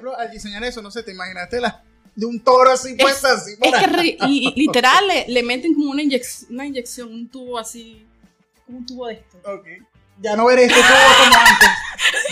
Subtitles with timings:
[0.00, 1.82] ejemplo, al diseñar eso, no sé, ¿te imaginaste la
[2.14, 3.52] de un toro así puesta así?
[3.60, 6.02] Es que y, literal le, le, meten como una,
[6.50, 8.06] una inyección, un tubo así,
[8.66, 9.38] como un tubo de esto.
[9.44, 9.66] Ok.
[10.22, 11.68] Ya no veré este tubo como antes.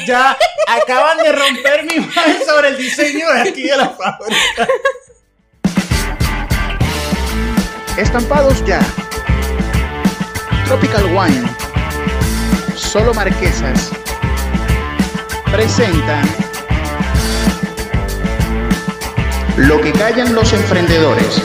[0.06, 0.36] Ya
[0.66, 4.68] acaban de romper mi imagen sobre el diseño de aquí de la fábrica.
[7.96, 8.80] Estampados ya.
[10.66, 11.48] Tropical Wine.
[12.76, 13.90] Solo Marquesas.
[15.50, 16.22] Presenta
[19.58, 21.42] Lo que callan los emprendedores.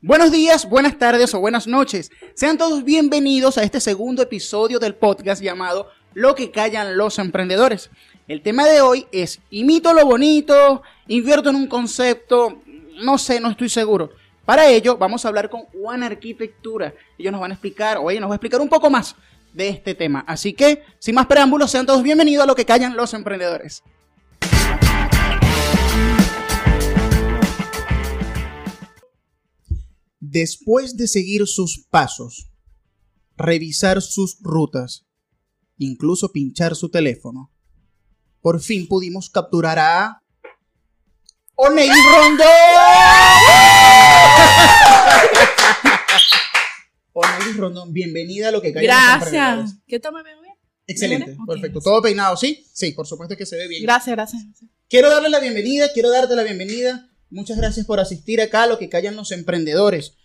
[0.00, 2.10] Buenos días, buenas tardes o buenas noches.
[2.34, 7.90] Sean todos bienvenidos a este segundo episodio del podcast llamado Lo que callan los emprendedores.
[8.28, 12.62] El tema de hoy es imito lo bonito, invierto en un concepto,
[13.02, 14.12] no sé, no estoy seguro.
[14.46, 16.94] Para ello vamos a hablar con One Arquitectura.
[17.18, 19.14] Ellos nos van a explicar, o ella nos va a explicar un poco más
[19.54, 20.24] de este tema.
[20.26, 23.82] Así que, sin más preámbulos, sean todos bienvenidos a lo que callan los emprendedores.
[30.20, 32.50] Después de seguir sus pasos,
[33.36, 35.06] revisar sus rutas,
[35.78, 37.52] incluso pinchar su teléfono,
[38.40, 40.22] por fin pudimos capturar a
[41.54, 42.46] Oney Rondón.
[47.16, 49.76] Oney Rondón, bienvenida a lo que cae Gracias.
[49.86, 50.54] ¿Qué tal me veo bien?
[50.84, 51.80] Excelente, perfecto.
[51.80, 52.66] Todo peinado, ¿sí?
[52.72, 53.84] Sí, por supuesto que se ve bien.
[53.84, 54.42] Gracias, gracias.
[54.88, 57.08] Quiero darle la bienvenida, quiero darte la bienvenida.
[57.30, 60.16] Muchas gracias por asistir acá a lo que callan los emprendedores.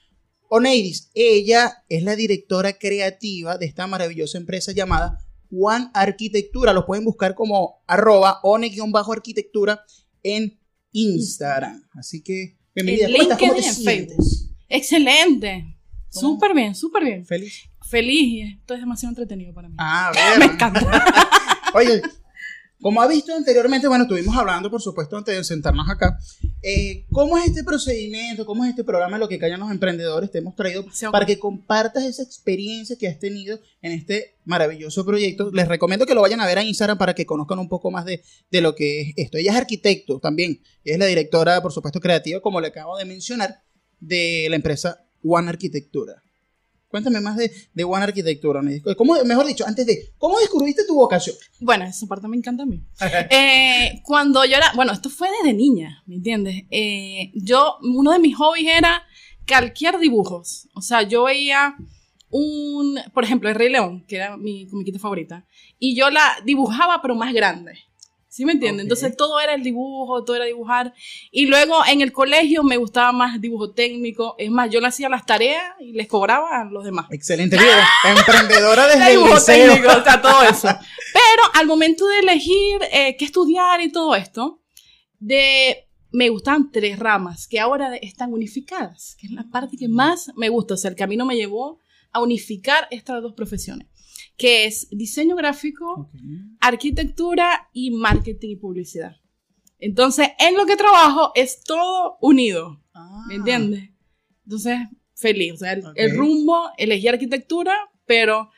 [0.49, 5.19] Oneidis, ella es la directora creativa de esta maravillosa empresa llamada
[5.51, 6.73] One Arquitectura.
[6.73, 9.85] Lo pueden buscar como arroba one-arquitectura
[10.23, 10.59] en
[10.91, 11.87] Instagram.
[11.93, 13.37] Así que, bienvenida.
[13.37, 14.49] ¿Cómo te sientes?
[14.67, 15.78] Excelente.
[16.09, 17.25] Súper bien, súper bien.
[17.25, 17.69] ¿Feliz?
[17.89, 19.75] Feliz y esto es demasiado entretenido para mí.
[19.77, 20.39] Ah, bien.
[20.39, 20.81] Me encanta.
[21.73, 22.01] Oye,
[22.81, 26.17] como ha visto anteriormente, bueno, estuvimos hablando, por supuesto, antes de sentarnos acá,
[26.61, 30.31] eh, ¿cómo es este procedimiento, cómo es este programa, lo que callan los emprendedores?
[30.31, 35.51] Te hemos traído para que compartas esa experiencia que has tenido en este maravilloso proyecto.
[35.51, 38.05] Les recomiendo que lo vayan a ver a Instagram para que conozcan un poco más
[38.05, 39.37] de, de lo que es esto.
[39.37, 43.03] Ella es arquitecto también, ella es la directora, por supuesto, creativa, como le acabo de
[43.03, 43.61] mencionar,
[43.99, 46.21] de la empresa One Arquitectura.
[46.89, 48.61] Cuéntame más de, de One Arquitectura.
[48.97, 51.35] ¿Cómo, mejor dicho, antes de, ¿cómo descubriste tu vocación?
[51.59, 52.83] Bueno, esa parte me encanta a mí.
[53.29, 56.63] Eh, cuando yo era, bueno, esto fue desde niña, ¿me entiendes?
[56.71, 59.03] Eh, yo, uno de mis hobbies era
[59.45, 60.67] calquear dibujos.
[60.73, 61.75] O sea, yo veía
[62.31, 65.45] un, por ejemplo, el Rey León, que era mi comiquita favorita,
[65.77, 67.73] y yo la dibujaba, pero más grande.
[68.29, 68.85] ¿Sí me entienden?
[68.85, 70.93] Entonces todo era el dibujo, todo era dibujar.
[71.31, 74.35] Y luego en el colegio me gustaba más dibujo técnico.
[74.37, 77.07] Es más, yo le hacía las tareas y les cobraba a los demás.
[77.09, 77.87] Excelente, vida.
[78.05, 80.67] Emprendedora desde dibujo el técnico, o sea, todo eso.
[81.13, 84.61] Pero al momento de elegir eh, qué estudiar y todo esto,
[85.17, 90.31] de me gustan tres ramas que ahora están unificadas, que es la parte que más
[90.35, 90.75] me gusta.
[90.75, 91.79] O sea, el camino me llevó
[92.11, 93.87] a unificar estas dos profesiones
[94.39, 96.09] que es diseño gráfico,
[96.61, 99.17] arquitectura y marketing y publicidad.
[99.79, 102.71] Entonces, en lo que trabajo es todo unido.
[102.71, 103.27] ¿Me ah.
[103.31, 103.89] entiendes?
[104.45, 104.79] Entonces,
[105.13, 105.53] feliz.
[105.53, 108.49] O sea, el, rumbo, elegí arquitectura, pero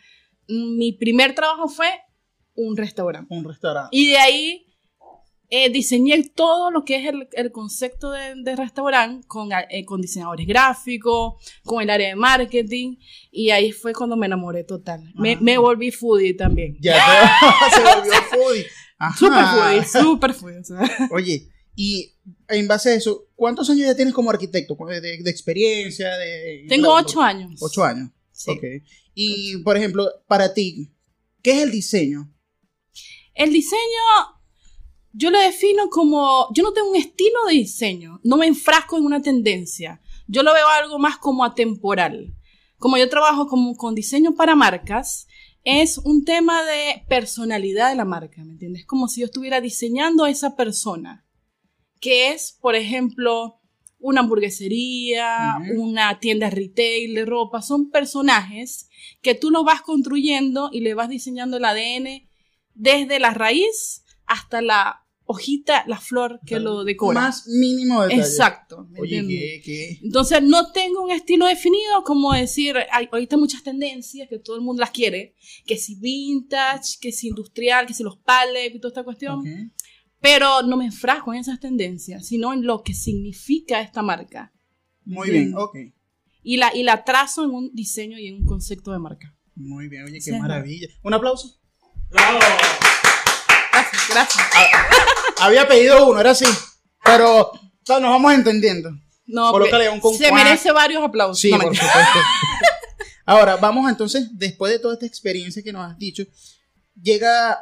[0.47, 1.89] mi primer trabajo fue
[2.53, 3.33] un restaurante.
[3.33, 3.89] Un restaurante.
[3.91, 4.67] Y de ahí
[5.53, 11.33] eh, diseñé todo lo que es el, concepto de, restaurante con, eh, con, diseñadores gráficos,
[11.65, 12.95] con el área de marketing,
[13.31, 15.11] y ahí fue cuando me enamoré total.
[15.13, 16.77] Me, me, volví foodie también.
[16.79, 16.95] Ya
[17.75, 18.65] se volvió foodie.
[19.17, 20.61] Super foodie, super foodie.
[21.11, 22.13] Oye, y
[22.47, 24.77] en base a eso, ¿cuántos años ya tienes como arquitecto?
[24.87, 26.65] De, de, experiencia, de...
[26.69, 27.59] Tengo ocho años.
[27.61, 28.09] Ocho años.
[28.31, 28.51] Sí.
[28.51, 28.63] Ok.
[29.15, 30.93] Y, por ejemplo, para ti,
[31.41, 32.33] ¿qué es el diseño?
[33.33, 33.81] El diseño
[35.13, 39.05] yo lo defino como, yo no tengo un estilo de diseño, no me enfrasco en
[39.05, 42.33] una tendencia, yo lo veo algo más como atemporal.
[42.77, 45.27] Como yo trabajo como, con diseño para marcas,
[45.63, 48.85] es un tema de personalidad de la marca, ¿me entiendes?
[48.85, 51.27] Como si yo estuviera diseñando a esa persona,
[51.99, 53.59] que es, por ejemplo,
[53.99, 58.89] una hamburguesería, una tienda retail de ropa, son personajes
[59.21, 62.27] que tú lo vas construyendo y le vas diseñando el ADN
[62.73, 65.00] desde la raíz hasta la
[65.31, 67.19] hojita, la flor que lo decora.
[67.19, 68.21] Más mínimo detalle.
[68.21, 68.87] Exacto.
[68.99, 74.39] Oye, ¿qué, Entonces no tengo un estilo definido como decir, hay ahorita muchas tendencias que
[74.39, 75.35] todo el mundo las quiere,
[75.65, 79.43] que si vintage, que si industrial, que si los palets y toda esta cuestión.
[80.19, 84.53] Pero no me enfrasco en esas tendencias, sino en lo que significa esta marca.
[85.03, 85.77] Muy bien, ok.
[86.43, 89.35] Y la, trazo en un diseño y en un concepto de marca.
[89.55, 90.87] Muy bien, oye, qué maravilla.
[91.03, 91.59] ¿Un aplauso?
[92.09, 92.39] Bravo.
[93.71, 94.97] Gracias, gracias.
[95.41, 96.45] Había pedido uno, era así.
[97.03, 97.51] Pero
[97.87, 98.91] nos vamos entendiendo.
[99.25, 99.53] No,
[100.17, 101.39] se merece varios aplausos.
[101.39, 102.19] Sí, por supuesto.
[103.25, 106.23] Ahora, vamos entonces, después de toda esta experiencia que nos has dicho,
[107.01, 107.57] llega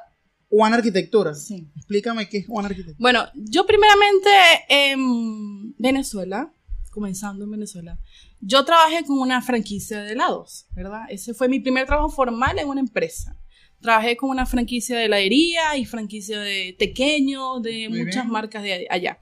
[0.50, 1.36] One Arquitectura.
[1.36, 1.70] Sí.
[1.76, 2.98] Explícame qué es One Arquitectura.
[3.00, 4.30] Bueno, yo primeramente
[4.68, 6.52] en Venezuela,
[6.92, 8.00] comenzando en Venezuela,
[8.40, 11.02] yo trabajé con una franquicia de helados, ¿verdad?
[11.10, 13.39] Ese fue mi primer trabajo formal en una empresa.
[13.82, 19.20] Trabajé con una franquicia de heladería y franquicia de pequeño, de muchas marcas de allá.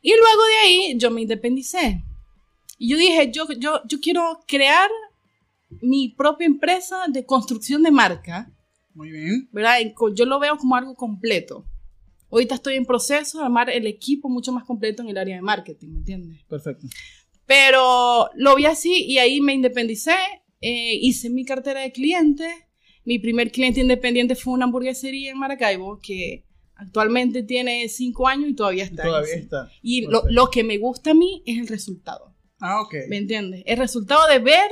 [0.00, 2.02] Y luego de ahí yo me independicé.
[2.78, 4.88] Y yo dije, yo, yo, yo quiero crear
[5.82, 8.50] mi propia empresa de construcción de marca.
[8.94, 9.48] Muy bien.
[9.52, 9.78] ¿Verdad?
[10.14, 11.64] Yo lo veo como algo completo.
[12.30, 15.42] Ahorita estoy en proceso de armar el equipo mucho más completo en el área de
[15.42, 16.42] marketing, ¿me entiendes?
[16.44, 16.86] Perfecto.
[17.44, 20.14] Pero lo vi así y ahí me independicé,
[20.60, 22.52] eh, hice mi cartera de clientes.
[23.04, 26.44] Mi primer cliente independiente fue una hamburguesería en Maracaibo que
[26.74, 29.02] actualmente tiene cinco años y todavía está.
[29.02, 29.70] Todavía está.
[29.82, 32.34] Y lo, lo, que me gusta a mí es el resultado.
[32.60, 32.94] Ah, ok.
[33.08, 33.62] ¿Me entiendes?
[33.66, 34.70] El resultado de ver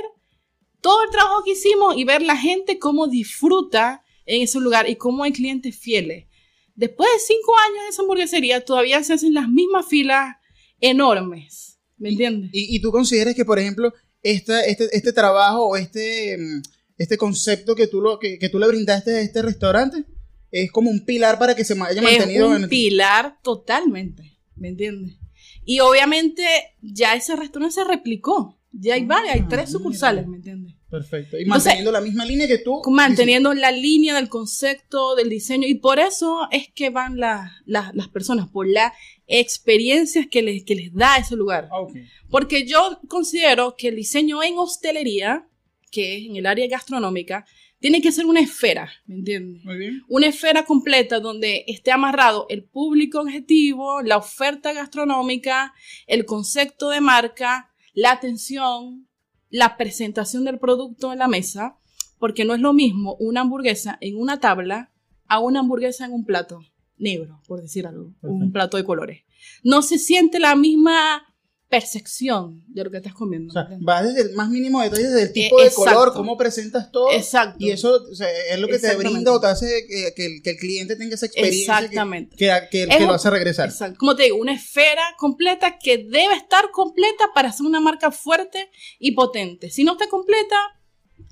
[0.81, 4.95] todo el trabajo que hicimos y ver la gente cómo disfruta en ese lugar y
[4.95, 6.27] cómo hay clientes fieles.
[6.75, 10.37] Después de cinco años de esa hamburguesería, todavía se hacen las mismas filas
[10.79, 11.79] enormes.
[11.97, 12.51] ¿Me entiendes?
[12.53, 13.93] ¿Y, tú consideras que, por ejemplo,
[14.23, 16.61] este, este trabajo o este, mm,
[16.99, 20.05] este concepto que tú, lo, que, tú le brindaste a este restaurante
[20.51, 25.15] es como un pilar para que se haya mantenido es un pilar totalmente, ¿me entiendes?
[25.63, 26.43] Y obviamente
[26.81, 28.59] ya ese restaurante se replicó.
[28.71, 30.75] Ya hay varias, hay tres sucursales, ¿me entiendes?
[30.89, 31.39] Perfecto.
[31.39, 32.81] Y manteniendo la misma línea que tú.
[32.89, 35.67] Manteniendo la línea del concepto, del diseño.
[35.67, 38.93] Y por eso es que van las personas, por las
[39.27, 41.69] experiencias que les, que les da ese lugar.
[41.71, 41.85] Ah,
[42.29, 45.48] Porque yo considero que el diseño en hostelería,
[45.91, 47.45] que es en el área gastronómica,
[47.79, 49.63] tiene que ser una esfera, ¿me entiendes?
[49.63, 50.03] Muy bien.
[50.09, 55.73] Una esfera completa donde esté amarrado el público objetivo, la oferta gastronómica,
[56.05, 59.07] el concepto de marca, la atención,
[59.49, 61.77] la presentación del producto en la mesa,
[62.19, 64.91] porque no es lo mismo una hamburguesa en una tabla
[65.27, 66.61] a una hamburguesa en un plato
[66.97, 69.23] negro, por decir algo, un plato de colores.
[69.63, 71.28] No se siente la misma
[71.69, 73.51] percepción de lo que estás comiendo.
[73.51, 76.91] O sea, va desde el más mínimo detalle, desde el tipo de color, cómo presentas
[76.91, 77.11] todo.
[77.11, 77.57] Exacto.
[77.59, 81.27] Y eso es lo que te brinda o te hace que, el, cliente tenga esa
[81.27, 82.35] experiencia Exactamente.
[82.35, 83.69] que, que, que lo hace regresar.
[83.69, 83.99] Exacto.
[83.99, 88.71] Como te digo, una esfera completa que debe estar completa para ser una marca fuerte
[88.97, 89.69] y potente.
[89.69, 90.55] Si no está completa,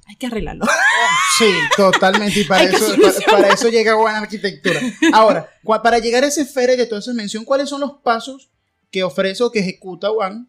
[0.08, 0.66] hay que arreglarlo.
[1.38, 2.40] Sí, totalmente.
[2.40, 2.96] Y para, eso,
[3.28, 4.82] para, eso llega buena arquitectura.
[5.14, 5.48] Ahora,
[5.84, 8.50] para llegar a esa esfera que tú haces mención, ¿cuáles son los pasos
[8.92, 10.46] que ofrece o que ejecuta One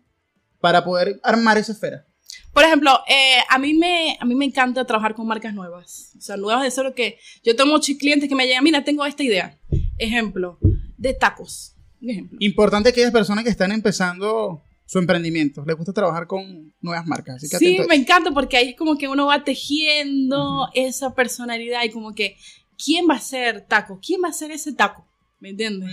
[0.60, 2.06] para poder armar esa esfera?
[2.52, 6.12] Por ejemplo, eh, a, mí me, a mí me encanta trabajar con marcas nuevas.
[6.18, 9.04] O sea, nuevas de cero que yo tengo muchos clientes que me llegan, mira, tengo
[9.06, 9.58] esta idea.
[9.98, 10.58] Ejemplo,
[10.96, 11.76] de tacos.
[12.00, 12.36] Ejemplo.
[12.40, 15.64] Importante aquellas personas que están empezando su emprendimiento.
[15.66, 17.42] Les gusta trabajar con nuevas marcas.
[17.42, 22.14] sí, me encanta porque ahí es como que uno va tejiendo esa personalidad y como
[22.14, 22.36] que,
[22.82, 24.00] ¿quién va a ser taco?
[24.04, 25.06] ¿Quién va a ser ese taco?
[25.40, 25.90] ¿Me entiendes?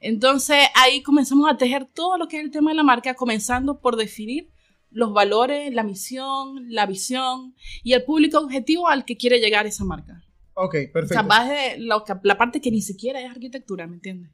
[0.00, 3.80] Entonces ahí comenzamos a tejer todo lo que es el tema de la marca, comenzando
[3.80, 4.50] por definir
[4.90, 9.84] los valores, la misión, la visión y el público objetivo al que quiere llegar esa
[9.84, 10.24] marca.
[10.54, 11.26] Ok, perfecto.
[11.26, 14.30] O sea, de la, parte que ni siquiera es arquitectura, ¿me entiendes?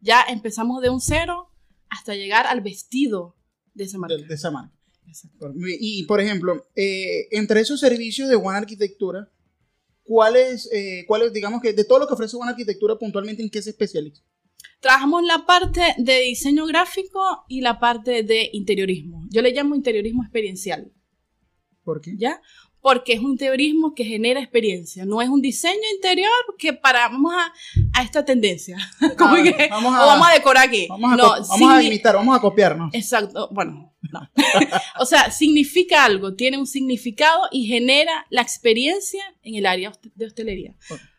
[0.00, 1.50] Ya empezamos de un cero
[1.90, 3.36] hasta llegar al vestido
[3.74, 4.16] de esa marca.
[4.16, 4.74] De, esa marca.
[5.06, 5.52] Exacto.
[5.54, 9.30] Y, por ejemplo, eh, entre esos servicios de One Arquitectura,
[10.12, 13.62] ¿cuáles, eh, cuáles, digamos que de todo lo que ofrece Buena Arquitectura, puntualmente en qué
[13.62, 14.22] se especializa?
[14.78, 19.22] Trabajamos la parte de diseño gráfico y la parte de interiorismo.
[19.30, 20.92] Yo le llamo interiorismo experiencial.
[21.82, 22.14] ¿Por qué?
[22.18, 22.42] ¿Ya?
[22.82, 25.06] Porque es un interiorismo que genera experiencia.
[25.06, 28.76] No es un diseño interior que para, vamos a, esta tendencia.
[29.16, 30.86] Como ah, que, vamos, a, o vamos a decorar aquí.
[30.88, 31.16] Vamos a,
[31.48, 32.92] vamos a imitar, vamos a copiarnos.
[32.92, 33.48] Exacto.
[33.52, 34.28] Bueno, no.
[35.00, 40.26] o sea, significa algo, tiene un significado y genera la experiencia en el área de
[40.26, 40.74] hostelería.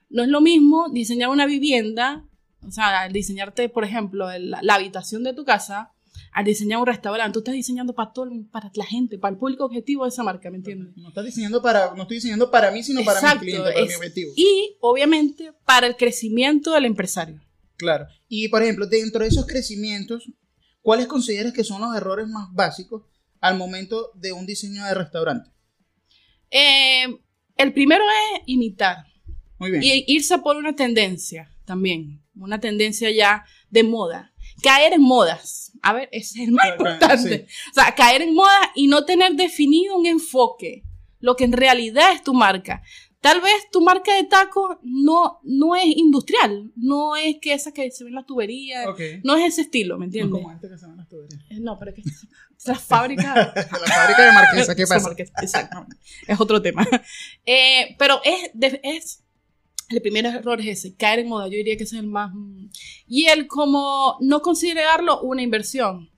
[0.10, 2.26] No es lo mismo diseñar una vivienda,
[2.62, 5.93] o sea, diseñarte, por ejemplo, la, habitación de tu casa,
[6.34, 7.34] al diseñar un restaurante.
[7.34, 10.50] Tú estás diseñando para todo, para la gente, para el público objetivo de esa marca,
[10.50, 10.96] ¿me entiendes?
[10.98, 13.94] No estás diseñando para, no estoy diseñando para mí, sino para mi cliente, para mi
[13.94, 14.34] objetivo.
[14.36, 17.42] Y, obviamente, para el crecimiento del empresario.
[17.78, 18.08] Claro.
[18.28, 20.30] Y, por ejemplo, dentro de esos crecimientos,
[20.82, 23.04] ¿cuáles consideras que son los errores más básicos
[23.40, 25.50] al momento de un diseño de restaurante?
[26.50, 27.06] Eh,
[27.58, 29.06] el primero es imitar.
[29.60, 29.84] Muy bien.
[29.84, 34.33] Y irse por una tendencia también, una tendencia ya de moda.
[34.64, 35.74] Caer en modas.
[35.84, 37.46] A ver, ese es el más importante.
[37.72, 40.84] O sea, caer en moda y no tener definido un enfoque,
[41.20, 42.82] lo que en realidad es tu marca.
[43.20, 47.90] Tal vez tu marca de tacos no, no es industrial, no es que esa que
[47.92, 49.00] se ve en la tubería, Ok.
[49.24, 50.32] no es ese estilo, ¿me No entiendes?
[50.42, 51.42] como este que se ven las tuberías.
[51.50, 52.28] Eh, No, pero es que es
[52.66, 53.34] la fábrica.
[53.56, 55.08] la fábrica de Marquesa, ¿qué pasa?
[55.08, 55.96] marca, Exactamente.
[56.28, 56.86] Es otro tema.
[57.46, 58.52] Eh, pero es,
[58.84, 59.24] es.
[59.94, 61.48] El primer error es ese, caer en moda.
[61.48, 62.32] Yo diría que ese es el más.
[62.34, 62.70] mm,
[63.08, 66.10] Y el como no considerarlo una inversión.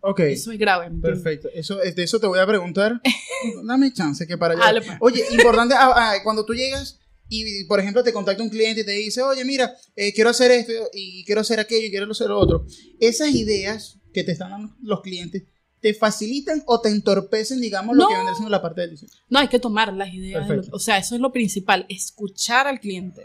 [0.00, 0.20] Ok.
[0.20, 0.90] Eso es grave.
[1.00, 3.00] Perfecto, eso, de eso te voy a preguntar.
[3.66, 4.80] Dame chance que para allá.
[4.80, 4.98] Pues.
[5.00, 8.84] Oye, importante, ah, ah, cuando tú llegas y, por ejemplo, te contacta un cliente y
[8.84, 12.28] te dice, oye, mira, eh, quiero hacer esto y quiero hacer aquello y quiero hacer
[12.28, 12.66] lo otro.
[13.00, 15.44] Esas ideas que te están dando los clientes,
[15.84, 19.12] ¿te facilitan o te entorpecen, digamos, lo que viene siendo la parte del diseño?
[19.28, 20.48] No, hay que tomar las ideas.
[20.48, 23.22] lo- o sea, eso es lo principal, escuchar al cliente.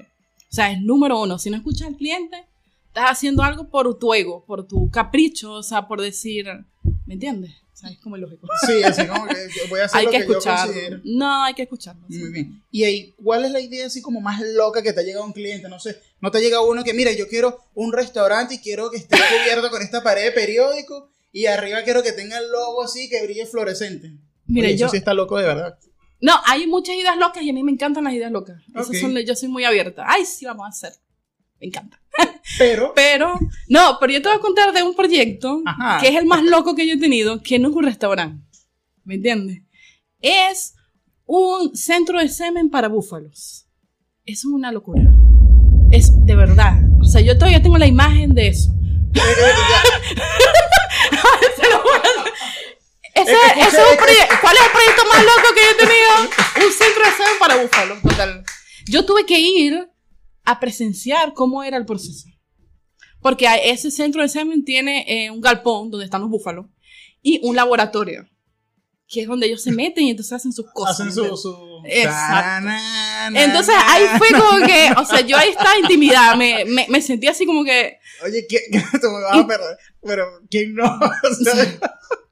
[0.52, 1.40] O sea, es número uno.
[1.40, 2.36] Si no escuchas al cliente,
[2.88, 6.48] estás haciendo algo por tu ego, por tu capricho, o sea, por decir,
[7.06, 7.52] ¿me entiendes?
[7.74, 8.46] O sea, es como ilógico.
[8.68, 10.74] Sí, así como que yo voy a hacer hay lo que que, yo escucharlo.
[10.74, 11.02] considero.
[11.06, 12.06] No, hay que escucharlo.
[12.10, 12.18] sí.
[12.20, 12.62] Muy bien.
[12.72, 15.32] Y ahí, ¿cuál es la idea así como más loca que te ha llegado un
[15.32, 15.70] cliente?
[15.70, 18.98] No sé, no te llega uno que, mira, yo quiero un restaurante y quiero que
[18.98, 23.10] esté cubierto con esta pared de periódico y arriba quiero que tenga el logo así
[23.10, 24.14] que brille fluorescente.
[24.48, 24.86] Mira, Oye, yo.
[24.88, 25.78] Eso sí está loco de verdad.
[26.22, 28.62] No, hay muchas ideas locas y a mí me encantan las ideas locas.
[28.70, 28.96] Esas Ok.
[28.96, 30.04] son yo soy muy abierta.
[30.08, 30.94] Ay, sí, vamos a hacer.
[31.62, 32.02] Me encanta.
[32.58, 36.00] Pero, Pero, no, pero yo te voy a contar de un proyecto Ajá.
[36.02, 38.44] que es el más loco que yo he tenido, que no es un restaurante.
[39.04, 39.62] ¿Me entiendes?
[40.20, 40.74] Es
[41.26, 43.68] un centro de semen para búfalos.
[44.26, 45.04] Eso es una locura.
[45.92, 46.74] Es de verdad.
[47.00, 48.72] O sea, yo todavía tengo la imagen de eso.
[51.56, 52.02] Se lo juro.
[53.16, 54.36] Ese, escuché- ese es un proyecto.
[54.42, 56.66] ¿Cuál es el proyecto más loco que yo he tenido?
[56.68, 58.44] Un centro de semen para búfalos, total.
[58.88, 59.90] Yo tuve que ir
[60.46, 62.28] a presenciar cómo era el proceso.
[63.22, 66.68] Porque ese centro de semen tiene eh, un galpón donde están los búfalos
[67.22, 68.26] y un laboratorio,
[69.10, 70.94] que es donde ellos se meten y entonces hacen sus cosas.
[71.00, 71.36] hacen ¿me su...
[71.36, 71.82] su...
[71.86, 72.66] Exacto.
[72.68, 76.86] Na, na, Entonces ahí fue como que, o sea, yo ahí estaba intimidada, me, me,
[76.90, 78.62] me sentí así como que, Oye, ¿quién,
[79.02, 79.78] tú me vas a perder?
[80.04, 80.86] Pero, ¿quién no?
[81.24, 81.80] O sea,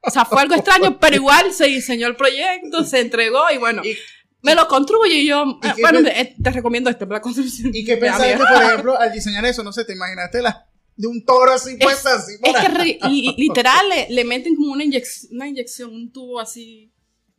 [0.02, 3.82] o sea, fue algo extraño, pero igual se diseñó el proyecto, se entregó y bueno,
[3.84, 3.96] Y-
[4.40, 7.22] me lo construye y yo, ¿Y eh, bueno, pe- te, te recomiendo este para la
[7.22, 7.72] construcción.
[7.74, 9.64] ¿Y qué pensaste, por ejemplo, al diseñar eso?
[9.64, 10.67] No sé, ¿te imaginaste la
[10.98, 12.32] de un toro así puesta así?
[12.42, 16.38] Es que re- li- literal le, le meten como una, inyec- una inyección, un tubo
[16.40, 16.92] así,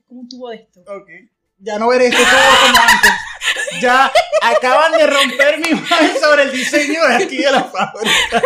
[0.08, 0.80] como un tubo de esto.
[0.88, 1.10] Ok.
[1.60, 3.12] Ya no veré esto todo como antes.
[3.82, 4.12] Ya
[4.42, 8.42] acaban de romper mi imagen sobre el diseño de aquí de la fábrica.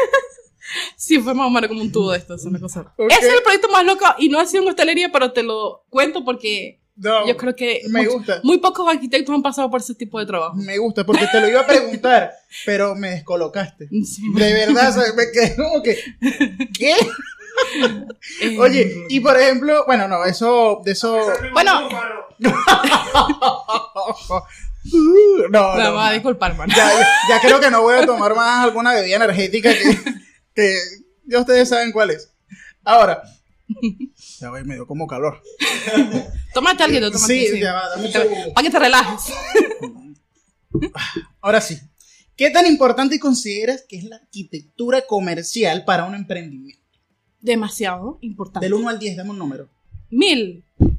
[0.98, 2.94] Sí, fue más o menos como un tubo de esto, es una cosa.
[3.10, 5.86] Ese es el proyecto más loco y no ha sido en hostelería, pero te lo
[5.90, 8.40] cuento porque No, yo creo que me much- gusta.
[8.44, 10.56] muy pocos arquitectos han pasado por ese tipo de trabajo.
[10.56, 12.32] Me gusta, porque te lo iba a preguntar,
[12.66, 13.88] pero me descolocaste.
[14.06, 14.22] Sí.
[14.36, 15.16] De verdad, ¿sabes?
[15.16, 15.98] me quedé como que.
[16.78, 16.96] ¿Qué?
[18.42, 21.20] Eh, Oye, y por ejemplo, bueno, no, eso, de eso.
[21.54, 21.88] Bueno,
[22.40, 22.52] no,
[25.76, 26.14] me no, va a no.
[26.14, 26.56] disculpar.
[26.68, 29.98] Ya, ya- ya creo que no voy a tomar más alguna bebida energética que,
[30.56, 30.76] que
[31.26, 32.32] ya ustedes saben cuál es.
[32.84, 33.22] Ahora,
[34.44, 35.42] ya ve, me dio como calor.
[36.54, 37.60] Tómate algo, tómate Sí, sí.
[37.60, 38.10] ya va, dame.
[38.54, 39.34] Para que te relajes.
[41.42, 41.80] Ahora sí.
[42.36, 46.82] ¿Qué tan importante consideras que es la arquitectura comercial para un emprendimiento?
[47.40, 48.66] Demasiado importante.
[48.66, 49.70] Del 1 al 10, dame un número.
[50.10, 50.64] Mil.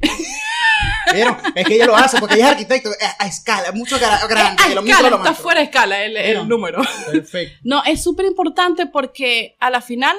[1.12, 4.26] Pero es que ella lo hace porque ella es arquitecto a, a escala, mucho gra-
[4.28, 4.62] grande.
[4.62, 6.82] a lo escala, lo está fuera de escala el, el número.
[7.10, 7.58] Perfecto.
[7.62, 10.16] No, es súper importante porque a la final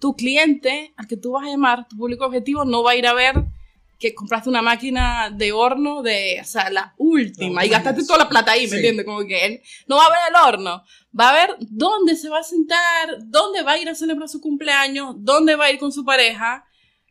[0.00, 3.06] tu cliente al que tú vas a llamar, tu público objetivo, no va a ir
[3.06, 3.44] a ver
[3.98, 8.28] que compraste una máquina de horno de, o sea, la última y gastaste toda la
[8.30, 8.70] plata ahí, sí.
[8.70, 9.04] ¿me entiendes?
[9.04, 10.82] Como que él no va a ver el horno,
[11.18, 14.40] va a ver dónde se va a sentar, dónde va a ir a celebrar su
[14.40, 16.64] cumpleaños, dónde va a ir con su pareja.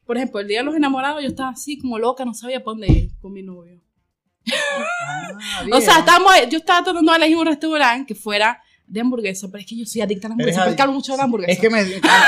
[0.04, 2.72] Por ejemplo, el día de los enamorados yo estaba así como loca, no sabía para
[2.72, 3.80] dónde ir con mi novio.
[4.52, 9.48] Ah, O sea, estábamos, yo estaba tratando de elegir un restaurante que fuera de hamburguesa,
[9.48, 11.52] pero es que yo soy adicta a la hamburguesa, porque hablo mucho de la hamburguesa.
[11.52, 11.84] Es que me,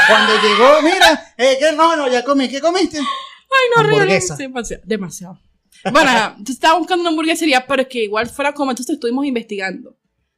[0.08, 3.00] cuando llegó, mira, eh, que no, no, ya comí, ¿qué comiste?
[3.00, 4.36] Ay, no, hamburguesa.
[4.36, 4.84] demasiado.
[4.86, 5.40] demasiado.
[5.92, 9.98] Bueno, entonces estaba buscando una hamburguesería, pero que igual fuera como, entonces estuvimos investigando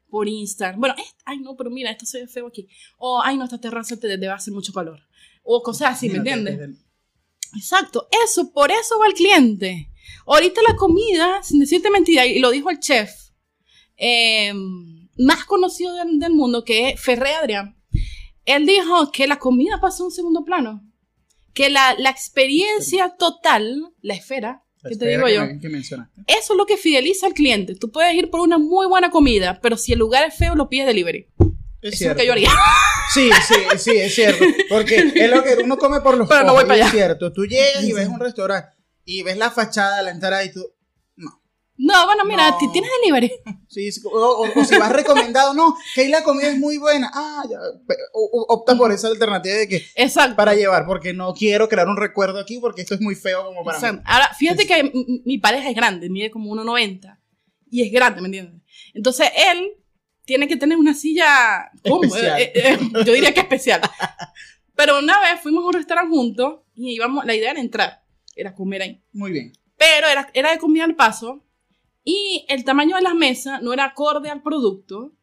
[0.09, 0.79] por Instagram.
[0.79, 2.67] Bueno, eh, ay, no, pero mira, esto se ve feo aquí.
[2.97, 4.99] O, ay, no, esta terraza te debe hacer mucho calor.
[5.43, 6.77] O cosas así, ¿me entiendes?
[7.55, 9.89] Exacto, eso, por eso va el cliente.
[10.25, 13.11] Ahorita la comida, sin decirte mentira, y lo dijo el chef
[13.97, 14.53] eh,
[15.17, 17.77] más conocido del, del mundo, que es Ferré Adrián,
[18.45, 20.81] él dijo que la comida pasó a un segundo plano.
[21.53, 26.57] Que la, la experiencia total, la esfera, que te digo yo, me- que eso es
[26.57, 27.75] lo que fideliza al cliente.
[27.75, 30.67] Tú puedes ir por una muy buena comida, pero si el lugar es feo, lo
[30.67, 31.27] pides delivery.
[31.81, 32.49] Es es lo que yo haría.
[33.13, 34.43] Sí, sí, sí, es cierto.
[34.69, 36.91] Porque es lo que uno come por los Pero no voy para y Es allá.
[36.91, 37.31] cierto.
[37.33, 40.65] Tú llegas y ves un restaurante y ves la fachada, la entrada y tú.
[41.75, 41.93] No.
[41.93, 42.57] No, bueno, mira, No.
[42.71, 43.31] tienes delivery.
[43.67, 47.09] Sí, o, o- o si vas recomendado, no, que ahí la comida es muy buena.
[47.13, 47.57] Ah, ya,
[48.13, 50.35] o- opta por esa alternativa de que Exacto.
[50.35, 53.63] para llevar, porque no quiero crear un recuerdo aquí porque esto es muy feo como
[53.63, 53.97] para Exacto.
[53.97, 54.03] mí.
[54.05, 54.91] Ahora, fíjate que
[55.25, 57.19] mi, pareja es grande, mide como 1,90
[57.71, 58.61] y es grande, ¿me entiendes?
[58.93, 59.73] Entonces él
[60.25, 61.71] tiene que tener una silla.
[61.83, 63.81] Eh, eh, eh, yo diría que especial.
[64.75, 68.03] Pero una vez fuimos a un restaurante juntos y íbamos, la idea era entrar,
[68.35, 69.03] era comer ahí.
[69.11, 69.51] Muy bien.
[69.77, 71.43] Pero era, era de comida al paso
[72.03, 75.13] y el tamaño de las mesas no era acorde al producto,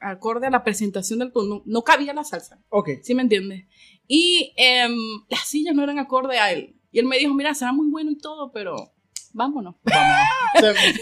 [0.00, 2.60] acorde a la presentación del producto, no, no cabía la salsa.
[2.68, 2.90] Ok.
[3.02, 3.64] ¿Sí me entiendes?
[4.06, 4.94] Y em,
[5.28, 6.76] las sillas no eran acorde a él.
[6.92, 8.92] Y él me dijo, mira, será muy bueno y todo, pero
[9.32, 9.74] vámonos.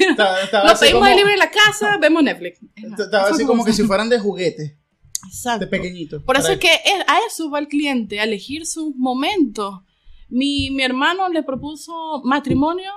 [0.01, 2.61] Estaba Nos pedimos el libre en la casa, vemos Netflix.
[2.75, 4.79] Estaba así como que si fueran de juguete,
[5.27, 5.67] Exacto.
[5.67, 6.25] de pequeñito.
[6.25, 9.83] Por eso es que a eso va el cliente, a elegir sus momentos.
[10.29, 12.91] Mi, mi hermano le propuso matrimonio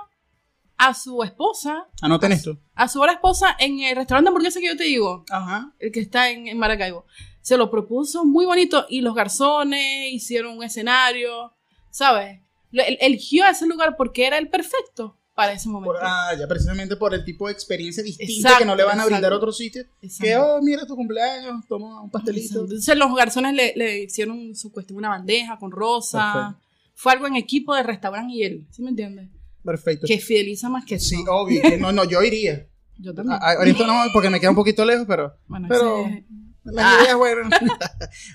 [0.78, 2.56] a su esposa, Anoten esto.
[2.74, 5.72] a su ahora esposa en el restaurante de hamburguesa que yo te digo, Ajá.
[5.80, 7.04] el que está en, en Maracaibo.
[7.42, 11.52] Se lo propuso muy bonito y los garzones hicieron un escenario,
[11.90, 12.40] ¿sabes?
[12.72, 15.92] Eligió ese lugar porque era el perfecto para ese momento.
[15.94, 19.00] Por- ah, ya precisamente por el tipo de experiencia distinta Exacto, que no le van
[19.00, 19.34] a brindar exacto.
[19.34, 19.86] a otros sitios.
[20.02, 20.24] Exacto.
[20.24, 22.60] Que, oh, mira tu cumpleaños, toma un pastelito.
[22.64, 26.32] Entonces los garzones le, le hicieron su cuestión, una bandeja con rosa.
[26.34, 26.64] Perfecto.
[26.94, 29.28] Fue algo en equipo del restaurante y él, ¿sí me entiendes?
[29.64, 30.06] Perfecto.
[30.06, 30.98] Que fideliza más que.
[30.98, 31.62] Sí, obvio.
[31.78, 32.66] No, no, yo iría.
[33.00, 33.38] Yo también.
[33.40, 35.32] A- ahorita no, porque me queda un poquito lejos, pero.
[35.46, 36.24] bueno, pero- ese-
[36.64, 36.98] Las Ah.
[37.02, 37.48] ideas, bueno.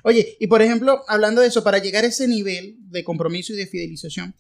[0.04, 3.58] Oye, y por ejemplo, hablando de eso, para llegar a ese nivel de compromiso y
[3.58, 4.34] de fidelización,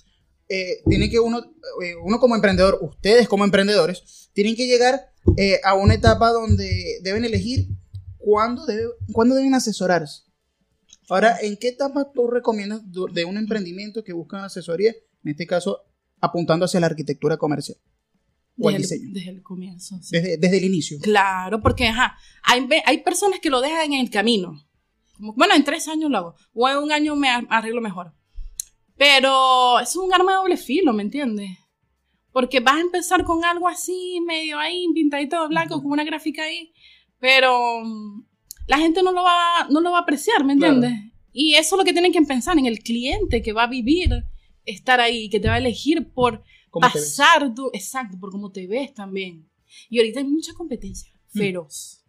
[0.50, 1.40] eh, tiene que uno,
[1.84, 7.00] eh, uno como emprendedor, ustedes como emprendedores, tienen que llegar eh, a una etapa donde
[7.02, 7.68] deben elegir
[8.18, 10.24] cuándo, debe- cuándo deben asesorarse.
[11.10, 12.82] Ahora, ¿en qué etapa tú recomiendas
[13.14, 14.92] de un emprendimiento que buscan asesoría?
[15.24, 15.82] En este caso,
[16.26, 17.78] apuntando hacia la arquitectura comercial
[18.58, 19.10] o desde, el, diseño.
[19.14, 19.98] desde el comienzo.
[20.02, 20.10] sí.
[20.16, 20.98] Desde, desde el inicio.
[21.02, 24.64] Claro, porque ajá, hay, personas que lo dejan en el camino.
[25.18, 26.36] Como, bueno, en tres años lo hago.
[26.54, 28.14] O en un año me ar- arreglo mejor.
[28.96, 31.50] Pero es un arma de doble filo, ¿me entiendes?
[32.32, 36.44] Porque vas a empezar con algo así, medio ahí, pintadito de blanco, con una gráfica
[36.44, 36.72] ahí.
[37.20, 38.24] Pero mm,
[38.68, 40.76] la gente no lo va, no lo va a apreciar, ¿me Claro.
[40.76, 41.12] entiendes?
[41.32, 44.24] Y eso es lo que tienen que pensar en el cliente que va a vivir,
[44.66, 48.94] estar ahí, que te va a elegir por pasar tu, exacto, por cómo te ves
[48.94, 49.50] también.
[49.90, 51.38] Y ahorita hay mucha competencia, Mm.
[51.40, 52.04] feroz,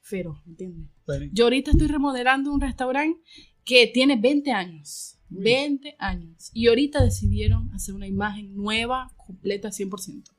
[0.00, 0.88] feroz, ¿entiendes?
[1.06, 3.20] Bueno, Yo ahorita estoy remodelando un restaurante
[3.64, 5.42] que tiene 20 años, Uy.
[5.42, 10.30] 20 años, y ahorita decidieron hacer una imagen nueva, completa, 100%.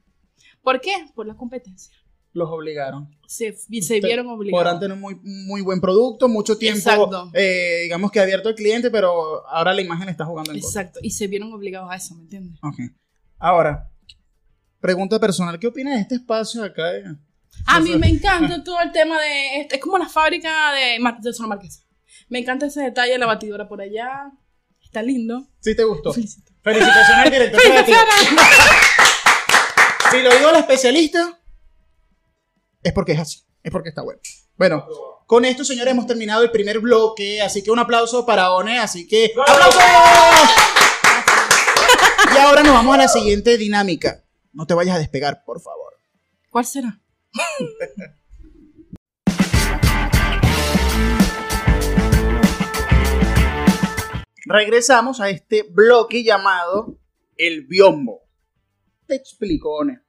[0.62, 0.92] ¿Por qué?
[1.16, 1.96] Por la competencia.
[2.38, 3.10] Los obligaron.
[3.28, 4.64] Se, se vieron obligados.
[4.64, 9.48] podrán tener muy, muy buen producto, mucho tiempo, eh, digamos que abierto al cliente, pero
[9.48, 10.82] ahora la imagen está jugando en contra.
[10.82, 12.60] Exacto, y se vieron obligados a eso, ¿me entiendes?
[12.62, 12.76] Ok.
[13.40, 13.90] Ahora,
[14.80, 16.96] pregunta personal, ¿qué opinas de este espacio acá?
[16.96, 17.04] eh?
[17.66, 19.62] A mí me encanta todo el tema de.
[19.62, 21.82] este, Es como la fábrica de, Mar- de Zona Marquesa.
[22.30, 24.32] Me encanta ese detalle, la batidora por allá.
[24.84, 25.48] Está lindo.
[25.60, 26.14] ¿Sí te gustó?
[26.14, 26.52] Felicito.
[26.62, 27.62] Felicitaciones al director.
[30.12, 31.38] Si lo digo al especialista,
[32.88, 34.22] es porque es así, es porque está bueno.
[34.56, 34.88] Bueno,
[35.26, 39.06] con esto, señores, hemos terminado el primer bloque, así que un aplauso para ONE, así
[39.06, 39.84] que ¡aplausos!
[42.34, 44.24] Y ahora nos vamos a la siguiente dinámica.
[44.54, 46.00] No te vayas a despegar, por favor.
[46.50, 47.02] ¿Cuál será?
[54.46, 56.98] Regresamos a este bloque llamado
[57.36, 58.22] el biombo.
[59.08, 60.00] Te explico, One.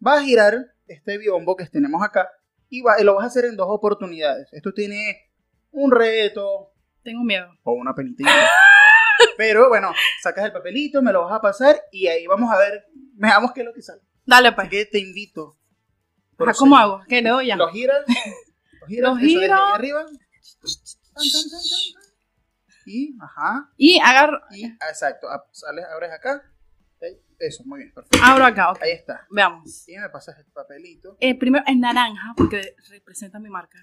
[0.00, 2.28] Vas a girar este biombo que tenemos acá
[2.68, 4.48] y va- lo vas a hacer en dos oportunidades.
[4.52, 5.30] Esto tiene
[5.70, 7.48] un reto Tengo miedo.
[7.62, 8.30] o una penitente.
[9.36, 9.92] Pero bueno,
[10.22, 13.60] sacas el papelito, me lo vas a pasar y ahí vamos a ver, veamos qué
[13.60, 14.02] es lo que sale.
[14.26, 14.68] Dale, Así pues.
[14.70, 15.56] que te invito.
[16.38, 17.00] Ajá, ¿Cómo hago?
[17.08, 17.56] ¿Qué le doy ya?
[17.56, 18.04] Lo giras,
[18.80, 19.54] lo giras, Lo eso giro.
[19.54, 20.06] ahí arriba.
[22.86, 24.40] Y, ajá, Y agarro.
[24.50, 26.42] y, exacto, sales, abres acá.
[27.46, 28.18] Eso, muy bien, perfecto.
[28.22, 28.82] Abro acá, ok.
[28.82, 29.26] Ahí está.
[29.30, 29.86] Veamos.
[29.86, 31.16] Y me pasas el papelito.
[31.20, 33.78] Eh, primero en naranja, porque representa mi marca.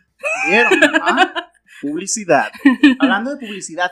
[0.48, 0.96] ¿Vieron?
[0.96, 1.52] Ajá.
[1.82, 2.52] Publicidad.
[3.00, 3.92] Hablando de publicidad,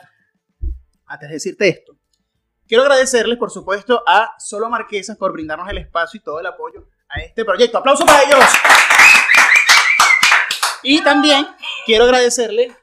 [1.06, 1.98] antes de decirte esto,
[2.68, 6.88] quiero agradecerles, por supuesto, a Solo Marquesas por brindarnos el espacio y todo el apoyo
[7.08, 7.78] a este proyecto.
[7.78, 8.40] ¡Aplauso para ellos!
[10.84, 11.48] Y también
[11.86, 12.76] quiero agradecerle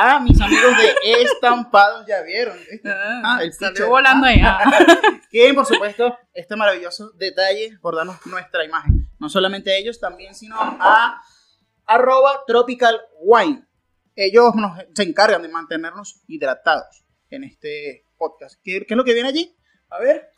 [0.00, 2.56] a mis amigos de Estampados, ya vieron.
[2.70, 2.88] ¿viste?
[2.88, 4.40] Ah, el salió volando ahí.
[4.44, 4.62] ah.
[5.30, 9.10] que por supuesto este maravilloso detalle por darnos nuestra imagen.
[9.18, 11.20] No solamente a ellos, también sino a
[11.84, 13.66] arroba tropical wine.
[14.14, 18.60] Ellos nos, se encargan de mantenernos hidratados en este podcast.
[18.62, 19.56] ¿Qué, qué es lo que viene allí?
[19.90, 20.30] A ver.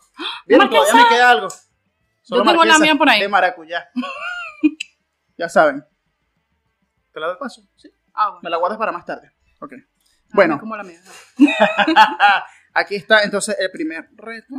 [0.48, 0.84] Marquesa.
[0.84, 1.48] Todavía me queda algo.
[2.22, 3.20] Solo Yo tengo la mía por ahí.
[3.20, 3.90] De maracuyá.
[5.36, 5.84] ya saben.
[7.12, 7.62] ¿Te la doy paso?
[7.76, 7.90] Sí.
[8.14, 8.40] Ah, bueno.
[8.42, 9.32] Me la guardas para más tarde.
[9.60, 9.72] Ok.
[9.74, 10.58] Ah, Bueno.
[10.60, 11.00] Como la mía.
[12.74, 14.54] aquí está entonces el primer reto.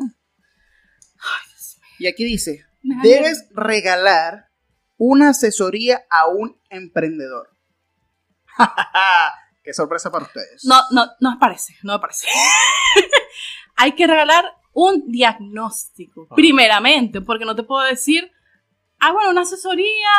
[1.99, 2.65] Y aquí dice,
[3.03, 4.49] debes regalar
[4.97, 7.49] una asesoría a un emprendedor.
[9.63, 10.65] Qué sorpresa para ustedes.
[10.65, 12.27] No, no, no me parece, no me parece.
[13.75, 16.35] Hay que regalar un diagnóstico, Ah.
[16.35, 18.31] primeramente, porque no te puedo decir,
[18.99, 20.09] ah, bueno, una asesoría,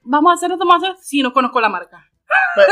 [0.00, 2.05] vamos a hacer esto, vamos a hacer, si no conozco la marca.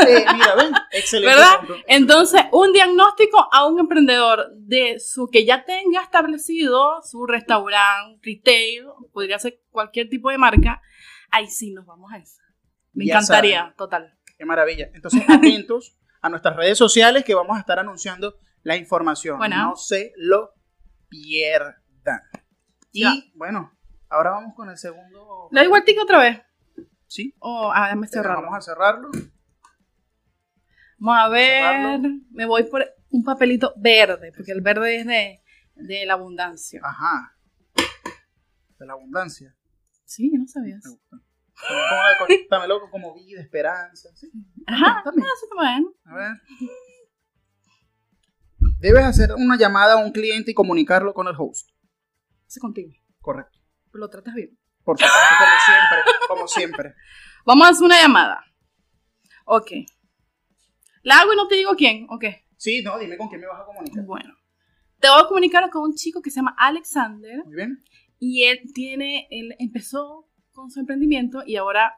[0.08, 1.34] Eh, mira, ven, excelente.
[1.36, 1.60] ¿Verdad?
[1.86, 8.86] Entonces, un diagnóstico a un emprendedor de su que ya tenga establecido su restaurante, retail,
[9.12, 10.80] podría ser cualquier tipo de marca,
[11.30, 12.40] ahí sí nos vamos a eso.
[12.94, 13.76] Me Ya encantaría, saben.
[13.76, 14.18] total.
[14.38, 14.88] Qué maravilla.
[14.94, 19.36] Entonces, atentos a nuestras redes sociales que vamos a estar anunciando la información.
[19.38, 19.56] Bueno.
[19.56, 20.52] No se lo
[21.08, 22.20] pierdan.
[22.92, 23.12] Y Ya.
[23.34, 23.72] bueno,
[24.08, 25.48] ahora vamos con el segundo.
[25.50, 26.40] ¿Le doy vueltica otra vez?
[27.06, 27.34] Sí.
[27.38, 28.42] O, ah, déjame cerrarlo.
[28.42, 29.10] Vamos a cerrarlo.
[31.04, 31.62] Vamos a ver.
[31.62, 32.08] Cerrarlo.
[32.30, 35.42] Me voy por un papelito verde, porque el verde es de,
[35.74, 36.80] de la abundancia.
[36.82, 37.36] Ajá.
[38.78, 39.54] De la abundancia.
[40.06, 40.82] Sí, no sabías.
[40.82, 41.20] Me gusta.
[42.48, 44.08] Como loco como vida, esperanza.
[44.16, 44.32] ¿sí?
[44.66, 45.26] Ajá, También.
[45.60, 45.94] bien.
[46.06, 46.32] A ver.
[48.80, 51.68] Debes hacer una llamada a un cliente y comunicarlo con el host.
[52.48, 52.92] Eso contigo.
[53.20, 53.58] Correcto.
[53.92, 54.58] Lo tratas bien.
[54.82, 55.98] Por supuesto, como siempre.
[56.28, 56.94] Como siempre.
[57.44, 58.44] Vamos a hacer una llamada.
[59.44, 59.70] Ok.
[61.04, 62.06] ¿La hago y no te digo quién?
[62.10, 62.24] Ok.
[62.56, 64.04] Sí, no, dime con quién me vas a comunicar.
[64.04, 64.34] Bueno.
[65.00, 67.78] Te voy a comunicar con un chico que se llama Alexander Muy bien.
[68.18, 71.94] y él tiene, él empezó con su emprendimiento y ahora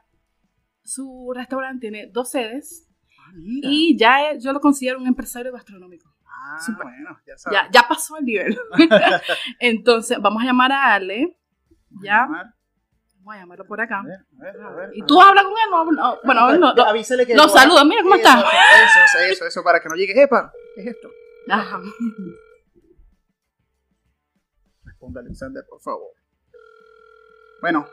[0.83, 2.87] su restaurante tiene dos sedes
[3.19, 3.69] Ah, mira.
[3.71, 6.13] y ya yo lo considero un empresario gastronómico.
[6.25, 6.83] Ah, Súper.
[6.83, 7.59] bueno, ya sabes.
[7.59, 8.57] Ya, ya pasó el nivel.
[9.59, 11.37] Entonces, vamos a llamar a Ale.
[12.03, 12.25] Ya.
[12.25, 12.47] Vamos
[13.27, 13.99] Voy a llamarlo por acá.
[13.99, 14.89] A ver, a ver, a ver.
[14.93, 15.69] ¿Y tú hablas con él?
[15.69, 16.83] No, no, bueno, él no, no.
[16.83, 17.35] avísale que.
[17.35, 18.39] Lo saluda, mira cómo eso, está.
[18.39, 20.13] Eso, eso, eso, eso, para que no llegue.
[20.21, 21.09] Epa, ¿qué es esto?
[21.49, 21.81] Ajá.
[24.85, 26.07] Responde Alexander, por favor.
[27.61, 27.85] Bueno,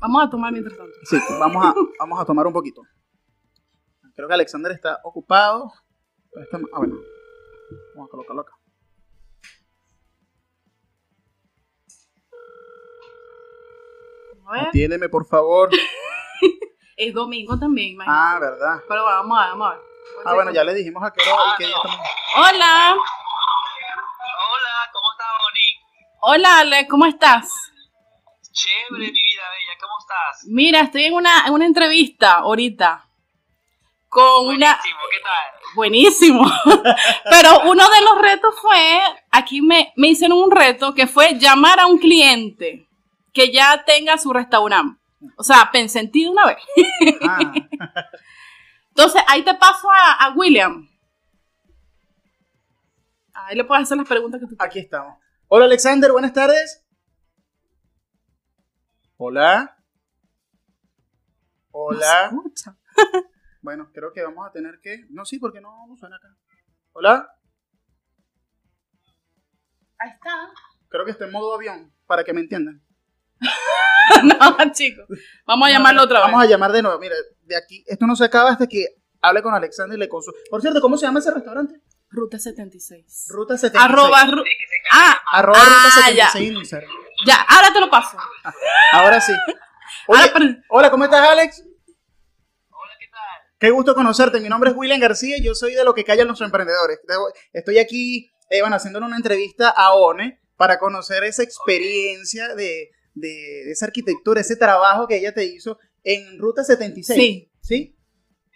[0.00, 0.92] Vamos a tomar mientras tanto.
[1.04, 2.82] sí, vamos a, vamos a tomar un poquito.
[4.16, 5.70] Creo que Alexander está ocupado.
[6.32, 6.96] Está- ah, bueno.
[7.94, 8.52] Vamos a colocarlo acá.
[14.46, 14.68] A ver.
[14.68, 15.70] Atiéndeme, por favor.
[16.96, 18.18] Es domingo también, imagínate.
[18.18, 18.80] Ah, verdad.
[18.88, 19.80] Pero bueno, vamos a ver, vamos a ver.
[20.24, 22.06] Ah, bueno, ya le dijimos a qué hora y qué día estamos.
[22.36, 22.96] Hola.
[24.48, 25.78] Hola, ¿cómo estás, Bonnie?
[26.20, 27.52] Hola, Ale, ¿cómo estás?
[28.50, 30.44] Chévere, mi vida bella, ¿cómo estás?
[30.46, 33.06] Mira, estoy en una, en una entrevista ahorita.
[34.08, 34.78] Con una.
[34.78, 35.74] Buenísimo, ¿qué tal?
[35.74, 36.50] Buenísimo.
[37.30, 41.78] Pero uno de los retos fue, aquí me, me hicieron un reto que fue llamar
[41.78, 42.88] a un cliente
[43.36, 44.98] que ya tenga su restaurante.
[45.36, 46.56] O sea, pensé en ti de una vez.
[47.28, 47.52] Ah,
[48.88, 50.88] Entonces, ahí te paso a, a William.
[53.34, 54.66] Ahí le puedes hacer las preguntas que tú quieras.
[54.66, 55.18] aquí estamos.
[55.48, 56.82] Hola, Alexander, buenas tardes.
[59.18, 59.76] Hola.
[61.72, 62.30] Hola.
[62.32, 62.76] No se escucha.
[63.62, 65.06] Bueno, creo que vamos a tener que.
[65.10, 66.28] No, sí, porque no, no suena acá.
[66.92, 67.28] Hola.
[69.98, 70.30] Ahí está.
[70.88, 72.85] Creo que está en modo avión, para que me entiendan.
[74.24, 75.06] no, chicos.
[75.46, 76.26] Vamos a llamarlo otra vez.
[76.30, 76.98] Vamos a llamar de nuevo.
[76.98, 78.86] Mira, de aquí, esto no se acaba hasta que
[79.20, 80.40] hable con Alexander y le consulte.
[80.50, 81.80] Por cierto, ¿cómo se llama ese restaurante?
[82.10, 83.26] Ruta 76.
[83.30, 83.84] Ruta 76.
[83.84, 84.24] Arroba.
[84.26, 84.44] ru-
[84.92, 86.28] ah, Arroba Ah, Ruta ya.
[86.30, 86.90] 76 en Instagram.
[87.26, 88.16] ya, ahora te lo paso.
[88.92, 89.32] Ahora sí.
[90.08, 91.62] Oye, Ahora, hola, ¿cómo estás, Alex?
[92.70, 93.20] Hola, ¿qué tal?
[93.58, 94.40] Qué gusto conocerte.
[94.40, 97.00] Mi nombre es William García y yo soy de lo que callan los emprendedores.
[97.52, 103.64] Estoy aquí, eh, bueno, haciéndole una entrevista a ONE para conocer esa experiencia de, de,
[103.64, 107.16] de esa arquitectura, ese trabajo que ella te hizo en Ruta 76.
[107.18, 107.50] Sí.
[107.62, 107.96] ¿Sí?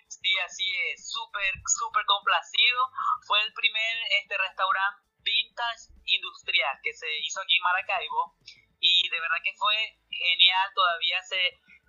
[0.07, 2.79] Sí, así es, súper, súper complacido.
[3.27, 8.37] Fue el primer este restaurante vintage industrial que se hizo aquí en Maracaibo
[8.81, 9.75] y de verdad que fue
[10.09, 11.40] genial, todavía se,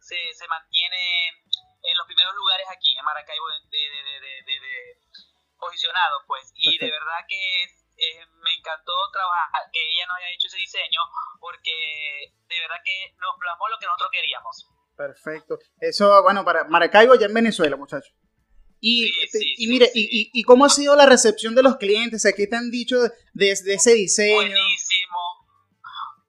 [0.02, 1.00] se, se mantiene
[1.84, 4.96] en los primeros lugares aquí en Maracaibo de, de, de, de- de- de-
[5.60, 7.00] posicionado pues y de Perfecto.
[7.06, 7.42] verdad que
[8.02, 11.02] eh, me encantó trabajar que ella nos haya hecho ese diseño
[11.40, 11.72] porque
[12.50, 14.68] de verdad que nos plasmó lo que nosotros queríamos.
[14.98, 15.58] Perfecto.
[15.80, 18.14] Eso, bueno, para Maracaibo ya en Venezuela, muchachos.
[18.80, 20.08] Y, Sí, este, sí, y mire, sí.
[20.12, 22.26] Y, y, y cómo ha sido la recepción de los clientes?
[22.36, 24.36] ¿Qué te han dicho de, de- ese diseño?
[24.38, 25.18] Buenísimo.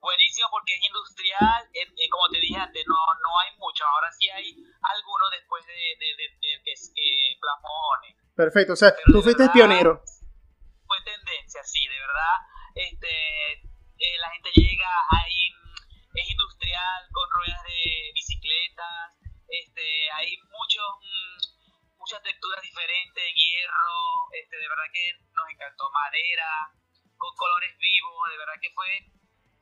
[0.01, 4.11] Buenísimo porque es industrial, eh, eh, como te dije antes, no, no hay mucho, ahora
[4.19, 4.51] sí hay
[4.83, 8.17] algunos después de, de, de, de que eh, plasmones.
[8.35, 10.03] Perfecto, o sea, Pero tú fuiste verdad, pionero
[11.63, 12.37] así, de verdad.
[12.75, 13.13] Este,
[13.99, 19.15] eh, la gente llega, hay, mm, es industrial, con ruedas de bicicletas,
[19.49, 26.75] este, hay muchos, mm, muchas texturas diferentes, hierro, este, de verdad que nos encantó, madera,
[27.17, 28.91] con colores vivos, de verdad que fue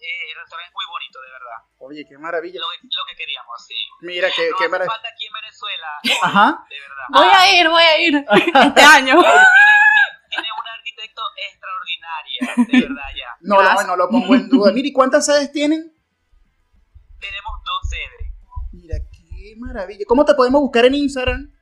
[0.01, 1.59] eh, el restaurante es muy bonito, de verdad.
[1.77, 2.59] Oye, qué maravilla.
[2.59, 3.77] Lo, lo que queríamos, sí.
[4.01, 4.95] Mira, qué, no, qué maravilla.
[4.95, 5.89] falta aquí en Venezuela.
[6.23, 6.65] Ajá.
[6.71, 7.05] De verdad.
[7.11, 7.41] Voy ah.
[7.41, 8.15] a ir, voy a ir
[8.65, 9.21] este año.
[9.21, 9.45] Tiene,
[10.31, 13.37] tiene una arquitecto extraordinaria, de verdad ya.
[13.41, 14.73] No, no, lo pongo en duda.
[14.73, 15.93] Mira, ¿y cuántas sedes tienen?
[17.19, 18.33] Tenemos dos sedes.
[18.73, 20.05] Mira, qué maravilla.
[20.07, 21.53] ¿Cómo te podemos buscar en Instagram?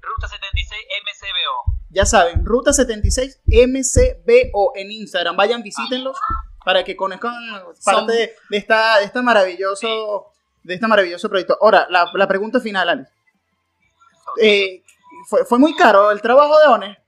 [0.00, 1.76] Ruta 76 MCBO.
[1.90, 5.36] Ya saben, Ruta 76 MCBO en Instagram.
[5.36, 6.16] Vayan, visítenlos
[6.64, 7.34] para que conozcan
[7.84, 11.58] parte de, de esta, de esta maravilloso, de este maravilloso proyecto.
[11.60, 13.10] Ahora, la, la pregunta final, Alex.
[14.40, 14.82] Eh,
[15.28, 17.05] ¿fue, ¿Fue muy caro el trabajo de ONE?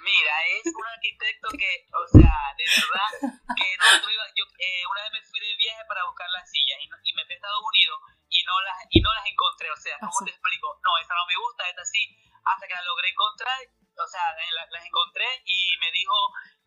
[0.00, 3.10] Mira, es un arquitecto que, o sea, de verdad,
[3.52, 6.78] que nosotros iba- yo eh, una vez me fui de viaje para buscar las sillas
[6.80, 7.98] y, no- y me fui a Estados Unidos
[8.30, 10.24] y no las y no las encontré, o sea, ¿cómo Pasó.
[10.24, 10.68] te explico?
[10.84, 14.24] No, esa no me gusta, esta sí, hasta que la logré encontrar, o sea,
[14.56, 16.16] la- las encontré y me dijo,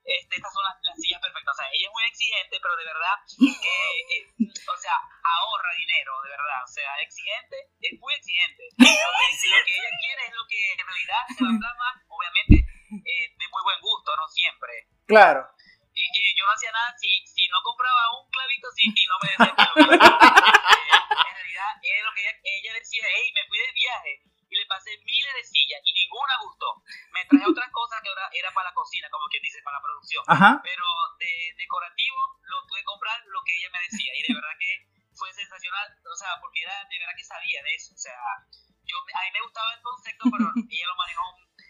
[0.06, 2.86] este, estas son las, las sillas perfectas, o sea, ella es muy exigente, pero de
[2.86, 4.26] verdad que, eh,
[4.66, 8.62] o sea, ahorra dinero, de verdad, o sea, exigente, es muy exigente.
[8.78, 11.90] Lo que, lo que ella quiere es lo que en realidad se va a plasma,
[12.10, 12.56] obviamente,
[12.92, 14.74] eh, de muy buen gusto, no siempre.
[15.12, 15.44] Claro.
[15.94, 19.16] Y, y yo no hacía nada si, si no compraba un clavito si, y no
[19.20, 19.52] me decía
[21.12, 24.14] En realidad, era lo que ella, ella decía, hey, me fui de viaje
[24.52, 26.84] y le pasé miles de sillas y ninguna gustó.
[27.12, 29.84] Me traje otras cosas que ahora era para la cocina, como quien dice, para la
[29.84, 30.24] producción.
[30.28, 30.60] Ajá.
[30.64, 30.86] Pero
[31.20, 34.92] de decorativo lo tuve que comprar lo que ella me decía y de verdad que
[35.16, 38.16] fue sensacional, o sea, porque era de verdad que sabía de eso, o sea,
[38.84, 41.26] yo, a mí me gustaba el concepto, pero ella lo manejó,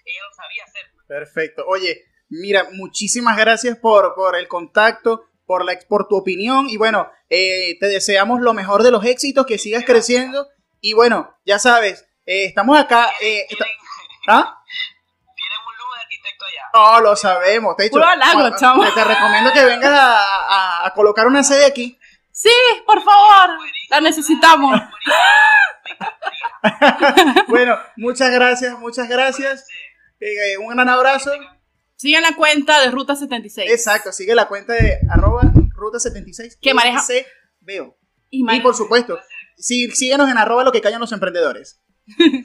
[0.05, 0.85] ella lo sabía hacer.
[1.07, 1.65] Perfecto.
[1.67, 2.01] Oye,
[2.41, 7.77] mira, muchísimas gracias por, por el contacto, por, la, por tu opinión y bueno, eh,
[7.79, 10.47] te deseamos lo mejor de los éxitos, que sigas creciendo
[10.81, 13.09] y bueno, ya sabes, eh, estamos acá.
[13.21, 13.67] eh, Tienen,
[14.27, 14.57] ¿Ah?
[15.35, 16.69] tienen un lujo de arquitecto allá.
[16.73, 17.75] No, lo sabemos.
[17.77, 18.83] Te, he dicho, halago, chamo.
[18.93, 21.97] te, recomiendo que vengas a, a- a colocar una sede aquí.
[22.31, 22.49] Sí,
[22.85, 23.49] por favor,
[23.89, 24.79] la necesitamos.
[27.47, 29.67] Bueno, muchas gracias, muchas gracias.
[30.19, 31.31] Eh, un gran abrazo.
[32.01, 33.69] Sigan la cuenta de Ruta 76.
[33.69, 35.43] Exacto, sigue la cuenta de arroba
[35.75, 36.57] ruta 76.
[36.59, 36.99] Que maneja-
[37.59, 37.95] veo.
[38.31, 39.19] Y, Y por supuesto,
[39.55, 41.79] sí, síguenos en arroba lo que callan los emprendedores.
[42.07, 42.39] Gracias,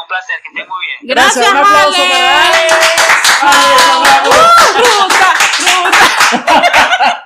[0.00, 1.16] un placer, que estén muy bien.
[1.16, 2.12] Gracias, un aplauso Ale.
[2.12, 2.68] para Ale.
[3.42, 5.26] ¡Uh, ruta,
[6.38, 7.24] ruta!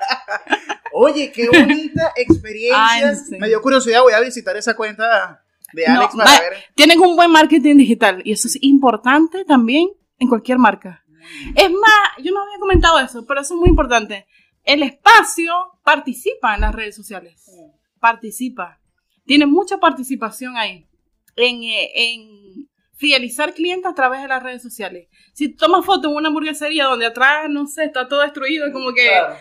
[0.93, 2.89] Oye, qué bonita experiencia.
[3.11, 3.37] Ay, sí.
[3.39, 5.43] Me dio curiosidad, voy a visitar esa cuenta
[5.75, 6.53] de Alex No, para va- ver.
[6.75, 11.03] Tienen un buen marketing digital y eso es importante también en cualquier marca.
[11.55, 14.27] Es más, yo no había comentado eso, pero eso es muy importante.
[14.65, 15.53] El espacio
[15.85, 17.51] participa en las redes sociales.
[18.01, 18.79] Participa.
[19.25, 20.87] Tiene mucha participación ahí
[21.37, 25.09] en, eh, en fidelizar clientes a través de las redes sociales.
[25.35, 29.09] Si tomas foto en una hamburguesería donde atrás, no sé, está todo destruido, como que,
[29.09, 29.35] Claro.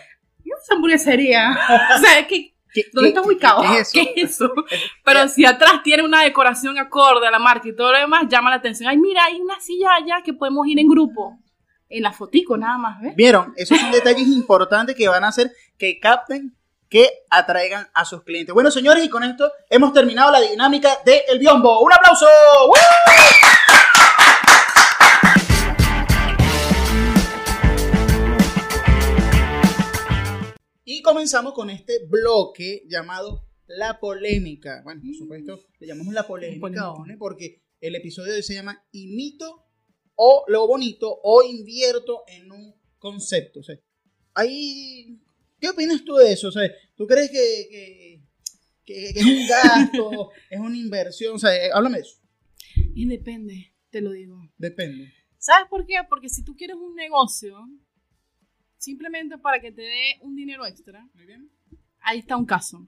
[0.44, 1.58] ¿qué es esa hamburguesería?
[1.96, 3.62] o sea, es que ¿Qué- ¿Dónde qué- está ubicado?
[3.62, 3.68] qué-
[4.14, 4.52] qué es eso?
[4.68, 4.88] ¿Qué es eso?
[5.04, 8.50] Pero si atrás tiene una decoración acorde a la marca y todo lo demás, llama
[8.50, 8.90] la atención.
[8.90, 11.38] Ay, mira, hay una silla allá que podemos ir en grupo.
[11.88, 13.14] En la fotico nada más, ¿ves?
[13.14, 16.56] Vieron, esos son detalles importantes que van a hacer que capten,
[16.88, 18.52] que atraigan a sus clientes.
[18.52, 21.80] Bueno, señores, y con esto hemos terminado la dinámica de El Biombo.
[21.84, 22.26] ¡Un aplauso!
[22.66, 22.74] ¡Woo!
[30.84, 34.80] Y comenzamos con este bloque llamado La Polémica.
[34.82, 39.65] Bueno, por supuesto, le llamamos La Polémica, porque el episodio de hoy se llama Imito
[40.16, 43.60] o lo bonito o invierto en un concepto.
[43.60, 43.76] O sea,
[44.34, 45.18] ahí,
[45.60, 46.48] ¿qué opinas tú de eso?
[46.48, 48.22] O sea, ¿tú crees que, que-
[48.84, 51.34] que- que es un gasto, es una inversión?
[51.36, 52.16] O sea, eh, háblame de eso.
[52.94, 54.38] Y depende, te lo digo.
[54.58, 55.12] Depende.
[55.38, 55.94] ¿Sabes por qué?
[56.08, 57.56] Porque si tú quieres un negocio,
[58.78, 61.50] simplemente para que te dé un dinero extra, Muy bien.
[62.00, 62.86] ahí está un caso.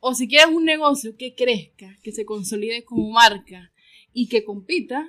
[0.00, 3.72] O si quieres un negocio que crezca, que se consolide como marca
[4.12, 5.08] y que compita,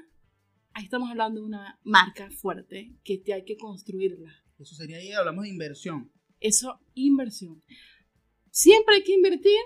[0.74, 4.34] ahí estamos hablando de una marca fuerte que te hay que construirla.
[4.58, 6.12] Eso sería ahí, hablamos de inversión.
[6.40, 7.62] Eso, inversión.
[8.52, 9.60] Siempre hay que invertir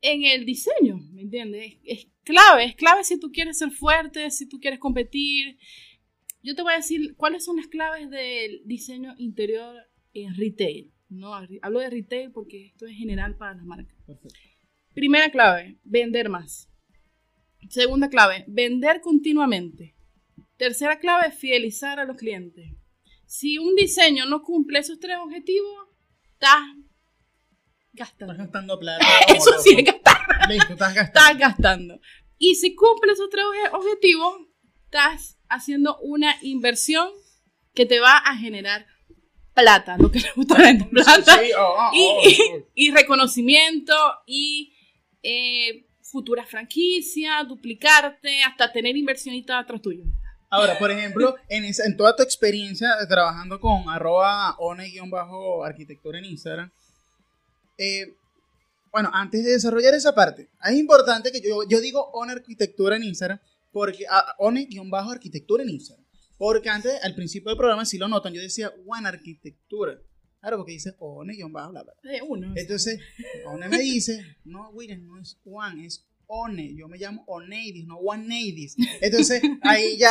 [0.00, 1.74] en el diseño, ¿me entiendes?
[1.84, 5.58] Es, es clave, es clave si tú quieres ser fuerte, si tú quieres competir.
[6.42, 9.76] Yo te voy a decir cuáles son las claves del diseño interior
[10.14, 10.92] en retail.
[11.08, 13.96] No, hablo de retail porque esto es general para las marcas.
[14.06, 14.38] Perfecto.
[14.94, 16.70] Primera clave, vender más.
[17.70, 19.94] Segunda clave, vender continuamente.
[20.58, 22.70] Tercera clave, fidelizar a los clientes.
[23.26, 25.88] Si un diseño no cumple esos tres objetivos,
[26.32, 26.60] estás
[27.92, 28.32] gastando.
[28.34, 29.06] Estás gastando plata.
[29.28, 30.18] Eso sí es gastar,
[30.48, 31.20] Listo, estás gastando.
[31.30, 32.00] estás gastando.
[32.38, 34.34] Y si cumple esos tres obje- objetivos,
[34.84, 37.08] estás haciendo una inversión
[37.74, 38.86] que te va a generar
[39.54, 42.02] plata, lo que le gusta a la gente, plata, Sí, oh, oh, y,
[42.52, 43.94] oh, y reconocimiento
[44.26, 44.72] y
[45.22, 50.04] eh, futuras franquicias, duplicarte, hasta tener inversionistas atrás tuyo.
[50.50, 56.70] Ahora, por ejemplo, en, esa- en toda tu experiencia trabajando con arroba one-arquitectura en Instagram,
[57.76, 58.14] eh,
[58.90, 63.04] bueno, antes de desarrollar esa parte, es importante que yo, yo digo one arquitectura en
[63.04, 63.38] Instagram,
[63.72, 66.04] porque ah, one-arquitectura en Instagram,
[66.38, 69.98] porque antes, al principio del programa, si lo notan, yo decía one arquitectura,
[70.40, 71.92] claro, porque dice one-bla, bla, bla.
[72.26, 72.52] Uno.
[72.56, 72.98] Entonces,
[73.44, 76.74] One me dice, no, William, no es One, es One.
[76.76, 78.76] Yo me llamo Oneidis, no One Neidis.
[79.00, 80.10] Entonces, ahí ya,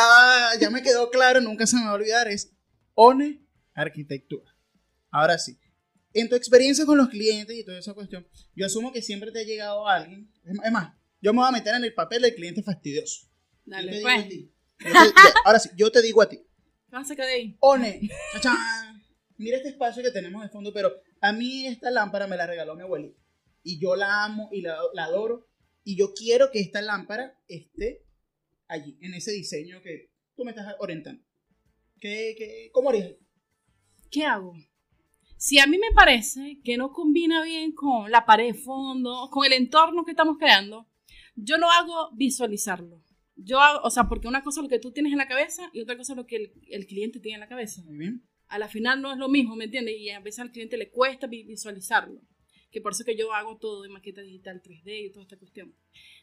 [0.59, 2.51] ya me quedó claro, nunca se me va a olvidar, es
[2.95, 3.41] One
[3.73, 4.51] Arquitectura.
[5.11, 5.57] Ahora sí,
[6.13, 9.39] en tu experiencia con los clientes y toda esa cuestión, yo asumo que siempre te
[9.39, 10.29] ha llegado alguien.
[10.43, 13.27] Es más, yo me voy a meter en el papel del cliente fastidioso.
[13.65, 14.25] Dale, pues.
[14.25, 14.51] a ti.
[14.79, 14.89] Te-
[15.45, 16.37] ahora sí, yo te digo a ti.
[16.37, 17.57] ¿Qué vas a sacar de ahí?
[17.59, 18.01] One,
[18.33, 19.03] chachán.
[19.37, 22.75] mira este espacio que tenemos de fondo, pero a mí esta lámpara me la regaló
[22.75, 23.19] mi abuelita.
[23.63, 25.47] Y yo la amo y la, la adoro.
[25.89, 28.03] Y yo quiero que esta lámpara esté
[28.67, 31.23] allí, en ese diseño que tú me estás orientando.
[32.01, 33.13] ¿Qué, qué, ¿Cómo harías?
[34.11, 34.53] ¿Qué hago?
[35.37, 39.45] Si a mí me parece que no combina bien con la pared de fondo, con
[39.45, 40.89] el entorno que estamos creando,
[41.35, 43.01] yo lo hago visualizarlo.
[43.37, 45.69] Yo hago, o sea, porque una cosa es lo que tú tienes en la cabeza
[45.71, 47.81] y otra cosa es lo que el, el cliente tiene en la cabeza.
[47.83, 48.27] Muy bien.
[48.49, 49.95] A la final no es lo mismo, ¿me entiendes?
[49.97, 52.19] Y a veces al cliente le cuesta vi- visualizarlo.
[52.77, 55.73] Que por eso que yo hago todo de maqueta digital 3D y toda esta cuestión.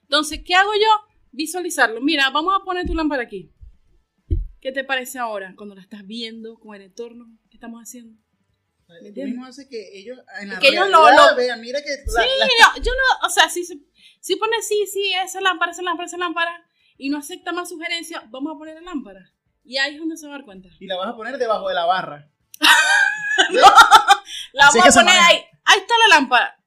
[0.03, 1.15] Entonces, ¿qué hago yo?
[1.33, 2.01] Visualizarlo.
[2.01, 3.53] Mira, vamos a poner tu lámpara aquí.
[4.61, 8.17] ¿Qué te parece ahora cuando la estás viendo con el entorno que estamos haciendo?
[8.89, 9.25] Entiendes?
[9.35, 12.29] mismo hace que ellos en la Que ellos lo- lo- vean, mira que la- Sí,
[12.39, 16.07] la- yo, yo no, o sea, si, si pone sí, sí, esa lámpara, esa lámpara,
[16.07, 16.65] esa lámpara,
[16.97, 19.33] y no acepta más sugerencias, vamos a poner la lámpara.
[19.65, 20.69] Y ahí es donde se va a dar cuenta.
[20.79, 22.31] y la vas a poner debajo de la barra.
[24.53, 25.39] La Así vamos a poner ahí.
[25.65, 26.63] Ahí está la lámpara.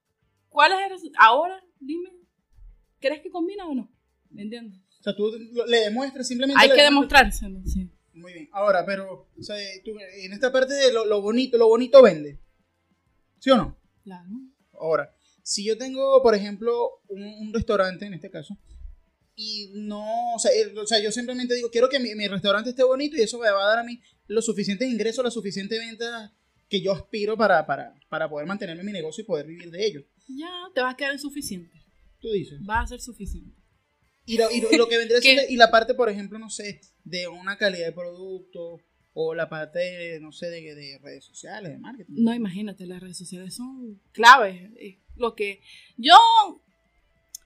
[0.49, 1.25] ¿Cuál es el resultado?
[1.25, 2.09] Ahora, dime,
[2.99, 3.91] ¿crees que combina o no?
[4.31, 4.79] ¿Me entiendes?
[4.99, 5.31] O sea, tú
[5.67, 6.61] le demuestras simplemente.
[6.61, 7.89] Hay que demostrárselo, sí.
[8.13, 8.49] Muy bien.
[8.51, 9.55] Ahora, pero, o sea,
[9.85, 12.39] tú, en esta parte de lo, lo bonito, lo bonito vende.
[13.39, 13.77] ¿Sí o no?
[14.03, 14.27] Claro.
[14.73, 18.57] Ahora, si yo tengo, por ejemplo, un, un restaurante en este caso,
[19.35, 22.71] y no, o sea, el- o sea, yo simplemente digo, quiero que mi, mi restaurante
[22.71, 25.77] esté bonito y eso me va a dar a mí los suficientes ingresos, la suficiente
[25.77, 26.33] venta
[26.69, 29.85] que yo aspiro para, para, para poder mantenerme en mi negocio y poder vivir de
[29.85, 30.01] ello.
[30.27, 31.71] Ya, te vas a quedar insuficiente.
[32.19, 32.59] Tú dices.
[32.67, 33.55] Va a ser suficiente.
[34.25, 36.49] Y lo, y lo- y lo que vendría siendo, y la parte, por ejemplo, no
[36.49, 38.79] sé, de una calidad de producto,
[39.13, 42.13] o la parte, de, no sé, de, de redes sociales, de marketing.
[42.17, 44.69] No, imagínate, las redes sociales son claves.
[44.77, 45.61] Es Lo que
[45.95, 46.13] yo,
[46.45, 46.61] o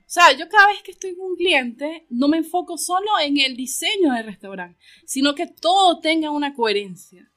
[0.05, 3.55] sea, yo cada vez que estoy con un cliente, no me enfoco solo en el
[3.55, 7.30] diseño del restaurante, sino que todo tenga una coherencia.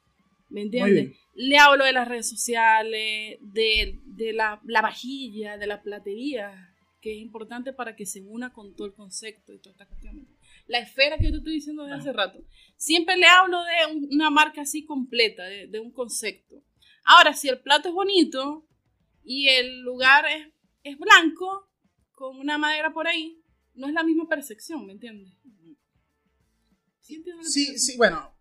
[0.55, 1.17] ¿Me entiendes?
[1.35, 7.13] Le hablo de las redes sociales, de, de la, la vajilla, de la platería, que
[7.13, 10.29] es importante para que se una con todo el concepto y toda esta cuestión.
[10.69, 12.39] La esfera que yo te estoy diciendo desde hace rato.
[12.77, 16.63] Siempre le hablo de un- una marca así completa, de, de un concepto.
[17.05, 18.65] Ahora, si el plato es bonito
[19.25, 20.47] y el lugar es,
[20.85, 21.69] es blanco,
[22.13, 23.43] con una madera por ahí,
[23.75, 25.33] no es la misma percepción, ¿me entiendes?
[27.01, 28.34] ¿Sí Sí, sí, bueno.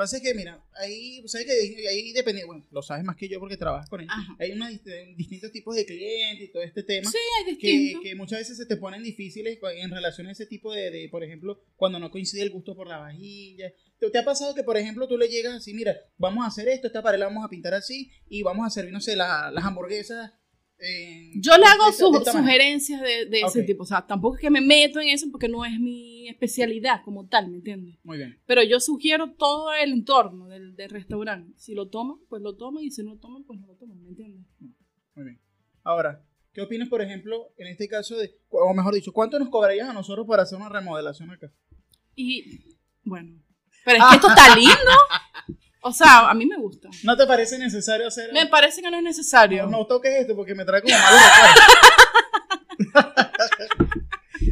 [0.00, 3.38] Pasa que, mira, ahí, ¿sabes que ahí, ahí depende, bueno, lo sabes más que yo
[3.38, 4.06] porque trabajas con él.
[4.10, 4.34] Ajá.
[4.38, 7.10] Hay unos dist- distintos tipos de clientes y todo este tema.
[7.10, 10.72] Sí, es Que, que muchas veces se te ponen difíciles en relación a ese tipo
[10.72, 13.74] de, de, por ejemplo, cuando no coincide el gusto por la vajilla.
[13.98, 16.66] ¿Te, te ha pasado que, por ejemplo, tú le llegas así, mira, vamos a hacer
[16.68, 19.50] esto, esta pared la vamos a pintar así y vamos a servir, no sé, la-
[19.50, 20.32] las hamburguesas.
[21.36, 23.82] Yo le hago esta- su- esta sugerencias de, de ese tipo.
[23.82, 27.26] O sea, tampoco es que me meto en eso porque no es mi especialidad como
[27.26, 27.96] tal, ¿me entiendes?
[28.02, 28.38] Muy bien.
[28.46, 31.52] Pero yo sugiero todo el entorno del, del restaurante.
[31.58, 32.82] Si lo toman, pues lo toman.
[32.84, 34.46] Y si no lo toman, pues no lo toman, ¿me entiendes?
[35.14, 35.40] Muy bien.
[35.82, 39.88] Ahora, ¿qué opinas, por ejemplo, en este caso de, o mejor dicho, cuánto nos cobrarías
[39.88, 41.52] a nosotros para hacer una remodelación acá?
[42.14, 42.60] Y
[43.04, 43.38] bueno,
[43.84, 44.70] pero es que esto está lindo.
[45.82, 46.88] O sea, a mí me gusta.
[47.04, 48.32] ¿No te parece necesario hacer?
[48.32, 49.64] Me parece que no es necesario.
[49.64, 51.20] No, no toques esto porque me trae como malos.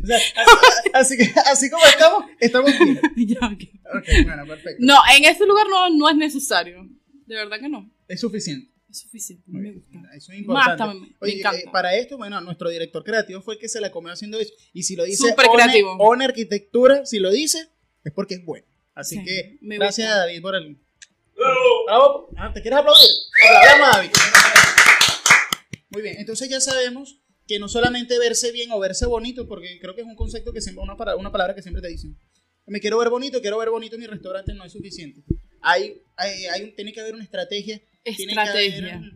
[0.03, 3.01] O sea, así, así que, así como estamos, estamos bien.
[3.17, 3.63] Ya, ok.
[3.99, 4.79] Ok, bueno, perfecto.
[4.81, 6.87] No, en este lugar no, no es necesario.
[7.27, 7.91] De verdad que no.
[8.07, 8.71] Es suficiente.
[8.91, 9.45] Es suficiente.
[9.49, 9.99] Me gusta.
[10.17, 10.99] Eso es importante.
[10.99, 14.13] me Oye, eh, para esto, bueno, nuestro director creativo fue el que se la comió
[14.13, 14.53] haciendo eso.
[14.73, 16.15] Y si lo dice Súper One- creativo.
[16.23, 17.69] Arquitectura, si lo dice,
[18.05, 18.67] es porque es bueno.
[18.95, 20.79] Así Sí, que, gracias a David por el.
[21.87, 22.29] Bravo.
[22.37, 23.09] Ah, ¿Te quieres aplaudir?
[23.47, 24.11] Aplaudamos a David.
[25.91, 29.95] Muy bien, entonces ya sabemos que no solamente verse bien o verse bonito, porque creo
[29.95, 32.19] que es un concepto que siempre, una, una palabra que siempre te dicen.
[32.67, 35.23] me quiero ver bonito, quiero ver bonito en mi restaurante, no es suficiente.
[35.63, 37.81] Hay, hay, hay un, tiene que haber una estrategia.
[38.05, 38.97] Tiene que Estrategia.
[38.97, 39.13] haber,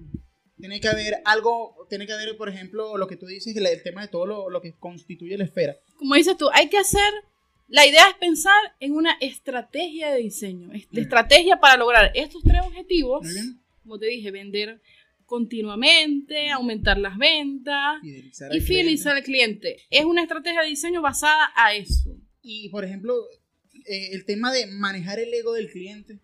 [0.57, 3.83] tiene que haber algo, tiene que haber, por ejemplo, lo que tú dices, el, el
[3.83, 5.77] tema de todo lo, lo que constituye la esfera.
[5.97, 7.13] Como dices tú, hay que hacer.
[7.69, 10.69] La idea es pensar en una estrategia de diseño.
[10.69, 10.99] Mm.
[10.99, 13.27] Estrategia para lograr estos tres objetivos.
[13.83, 14.81] Como te dije, vender
[15.33, 19.79] continuamente, aumentar las ventas Fidelizar al y fidelizar al cliente.
[19.89, 22.15] Es una estrategia de diseño basada a eso.
[22.43, 23.15] Y, por ejemplo,
[23.87, 26.21] eh, el tema de manejar el ego del cliente.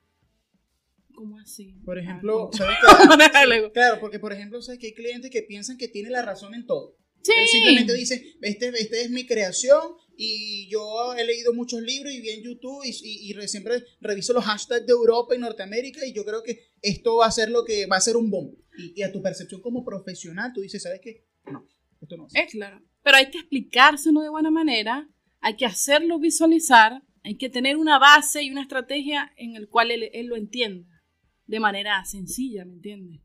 [1.14, 1.74] ¿Cómo así?
[1.84, 2.76] Por ejemplo, Ah, ¿sabes.
[3.08, 3.72] Manejar el ego.
[3.72, 6.66] Claro, porque, por ejemplo, ¿sabes que hay clientes que piensan que tiene la razón en
[6.66, 6.94] todo?
[7.22, 7.32] Sí.
[7.34, 9.80] Él simplemente dice, este, este es mi creación
[10.20, 13.84] y yo he leído muchos libros y vi en YouTube y, y- y re- siempre
[14.00, 17.50] reviso los hashtags de Europa y Norteamérica y yo creo que esto va a ser
[17.50, 18.56] lo que va a ser un boom.
[18.96, 21.24] Y, a tu percepción como profesional, tú dices, ¿sabes qué?
[21.52, 21.64] No,
[22.00, 22.34] esto no es.
[22.34, 22.82] Es claro.
[23.04, 25.08] Pero hay que explicárselo de buena manera,
[25.40, 29.92] hay que hacerlo visualizar, hay que tener una base y una estrategia en el cual
[29.92, 30.88] él, él lo entienda
[31.46, 33.20] de manera sencilla, ¿me entiendes?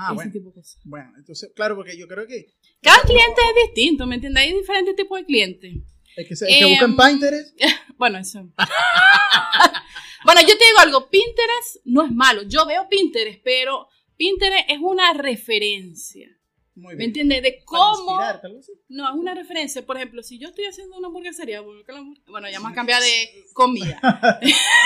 [0.00, 0.30] Ah, bueno.
[0.30, 0.80] tipo de cosas.
[0.84, 4.44] Bueno, entonces, claro, porque yo creo que Cada cliente es distinto, ¿me entiendes?
[4.44, 5.74] Hay diferentes tipos de clientes.
[6.16, 7.60] el que, se, el que busca en Em, Pinterest,
[7.98, 8.48] Bueno, eso.
[10.24, 12.42] bueno, yo te digo algo, Pinterest no es malo.
[12.42, 16.28] Yo veo Pinterest, pero Pinterest es una referencia.
[16.74, 17.08] muy ¿Me bien.
[17.10, 17.42] entiendes?
[17.42, 18.72] De cómo así.
[18.88, 19.84] No, es una referencia.
[19.84, 24.00] Por ejemplo, si yo estoy haciendo una hamburguesería, bueno, ya a cambiar de comida.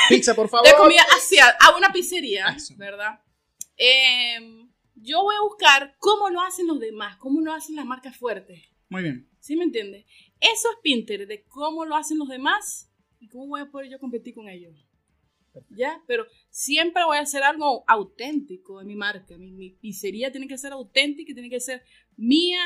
[0.09, 0.67] Pizza, por favor.
[0.67, 2.75] De comida hacia a una pizzería, Eso.
[2.77, 3.21] ¿verdad?
[3.77, 4.62] Em,
[5.03, 8.63] yo voy a buscar cómo lo hacen los demás, cómo lo hacen las marcas fuertes.
[8.89, 9.29] Muy bien.
[9.41, 10.05] ¿Sí me entiendes?
[10.41, 13.99] Eso es Pinterest, de cómo lo hacen los demás y cómo voy a poder yo
[13.99, 14.87] competir con ellos.
[15.71, 16.03] ¿Ya?
[16.07, 19.37] Pero siempre voy a hacer algo auténtico de mi marca.
[19.37, 21.83] Mi, mi pizzería tiene que ser auténtica, tiene que ser
[22.17, 22.61] mía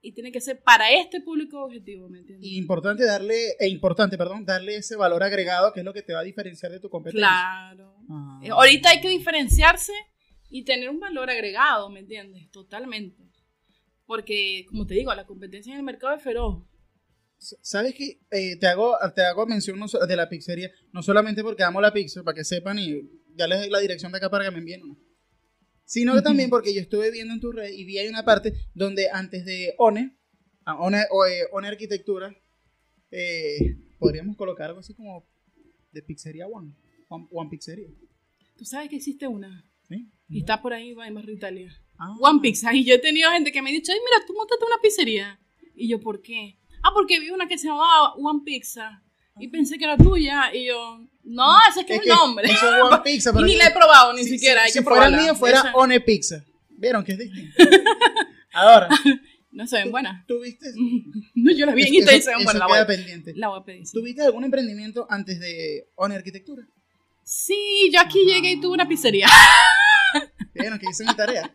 [0.00, 2.48] y tiene que ser para este público objetivo, ¿me entiendes?
[2.48, 6.12] Y importante darle, e importante, perdón, darle ese valor agregado que es lo que te
[6.12, 7.26] va a diferenciar de tu competencia.
[7.26, 7.96] Claro.
[8.10, 8.40] Ah.
[8.42, 9.92] Eh, Ahorita hay que diferenciarse
[10.50, 12.50] y tener un valor agregado, ¿me entiendes?
[12.50, 13.22] Totalmente.
[14.06, 16.64] Porque, como te digo, la competencia en el mercado es feroz.
[17.38, 18.20] ¿Sabes qué?
[18.30, 19.78] Eh, te, hago, te hago mención
[20.08, 23.02] de la pizzería, no solamente porque amo la pizza, para que sepan y
[23.36, 24.96] ya les doy la dirección de acá para que me envíen una,
[25.84, 28.54] sino que también porque yo estuve viendo en tu red y vi hay una parte
[28.74, 30.18] donde antes de ONE,
[30.66, 32.34] ONE, eh, ONE Arquitectura,
[33.12, 35.24] eh, podríamos colocar algo así como
[35.92, 36.74] de pizzería One,
[37.08, 37.88] One, One Pizzería.
[38.56, 39.64] Tú sabes que existe una.
[39.88, 40.08] ¿Sí?
[40.28, 41.70] Y está por ahí, va en Barrio Italia.
[41.98, 42.14] Ah.
[42.20, 42.72] One Pizza.
[42.74, 45.38] Y yo he tenido gente que me ha dicho, ay, mira, tú montaste una pizzería.
[45.74, 46.58] Y yo, ¿por qué?
[46.82, 49.02] Ah, porque vi una que se llamaba One Pizza.
[49.40, 50.54] Y pensé que era tuya.
[50.54, 52.46] Y yo, no, ese es que es, el nombre.
[52.50, 53.30] Eso es One Pizza.
[53.30, 54.60] y pero ni la he probado, ni si- siquiera.
[54.60, 56.44] si- hay si que fuera mío, fuera Esa- One Pizza.
[56.70, 57.56] ¿Vieron que es distinto?
[58.52, 58.88] Ahora,
[59.50, 60.26] No se ven buenas.
[60.26, 60.66] ¿tuviste?
[61.34, 62.60] No, yo las vi en Instagram y se eso ven buenas.
[62.60, 62.66] La
[63.48, 63.86] voy, a pedir.
[63.86, 63.92] sí.
[63.92, 66.66] ¿Tuviste algún emprendimiento antes de ONE Arquitectura?
[67.30, 69.28] Sí, yo aquí llegué y tuve una pizzería.
[70.54, 71.52] Vieron que hice mi tarea.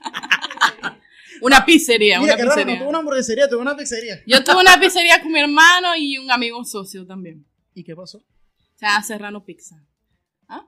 [1.42, 2.80] Una pizzería, Mira, una qué raro, no pizzería.
[2.80, 4.22] tuve una hamburguesería, tuve una pizzería.
[4.28, 7.44] Yo tuve una pizzería con mi hermano y un amigo socio también.
[7.74, 8.20] ¿Y qué pasó?
[8.20, 9.84] O sea, Serrano Pizza.
[10.48, 10.68] ¿Ah?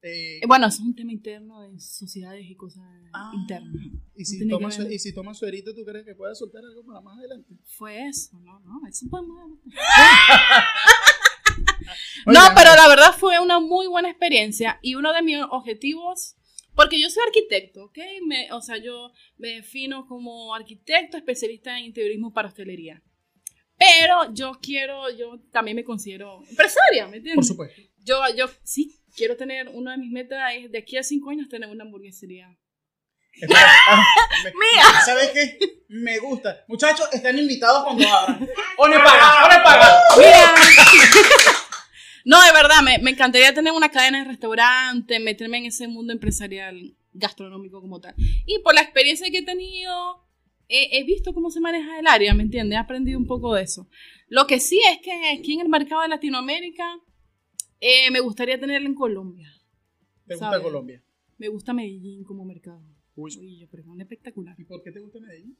[0.00, 2.82] Eh, Eh, Bueno, eso es un tema interno de sociedades y cosas
[3.12, 3.74] ah, internas.
[4.16, 4.76] ¿Y si, tiene que toma, ver.
[4.76, 7.54] su- ¿Y si suerito, tú crees que pueda soltar algo para más adelante?
[7.66, 9.58] Fue eso, no, no, eso podemos...
[12.26, 16.36] No, pero la verdad fue una muy buena experiencia y uno de mis objetivos,
[16.74, 17.98] porque yo soy arquitecto, ¿ok?
[18.26, 23.02] Me- o sea, yo me defino como arquitecto especialista en interiorismo para hostelería.
[23.78, 27.34] Pero yo quiero, yo también me considero empresaria, ¿me entiendes?
[27.36, 27.82] Por supuesto.
[27.98, 31.48] Yo, yo sí quiero tener, una de mis metas es de aquí a cinco años
[31.48, 32.48] tener una hamburguesería.
[33.38, 34.04] Espera, ah,
[34.44, 34.84] me- Mía.
[35.04, 35.58] ¿Sabes qué?
[35.88, 36.64] Me gusta.
[36.68, 38.48] Muchachos, están invitados cuando abran.
[38.78, 39.44] ¡One paga!
[39.46, 40.00] ¡One paga!
[40.16, 40.54] Mira.
[42.26, 46.12] No, de verdad, me, me encantaría tener una cadena de restaurante, meterme en ese mundo
[46.12, 48.16] empresarial gastronómico como tal.
[48.46, 50.26] Y por la experiencia que he tenido,
[50.68, 52.76] he, he visto cómo se maneja el área, ¿me entiendes?
[52.76, 53.88] He aprendido un poco de eso.
[54.26, 56.98] Lo que sí es que aquí en el mercado de Latinoamérica,
[57.78, 59.48] eh, me gustaría tenerla en Colombia.
[60.26, 60.64] ¿Te gusta ¿Sabes?
[60.64, 61.04] Colombia?
[61.38, 62.82] Me gusta Medellín como mercado.
[63.14, 63.38] Uy.
[63.38, 64.56] Uy, yo que es espectacular.
[64.58, 65.56] ¿Y por qué te gusta Medellín?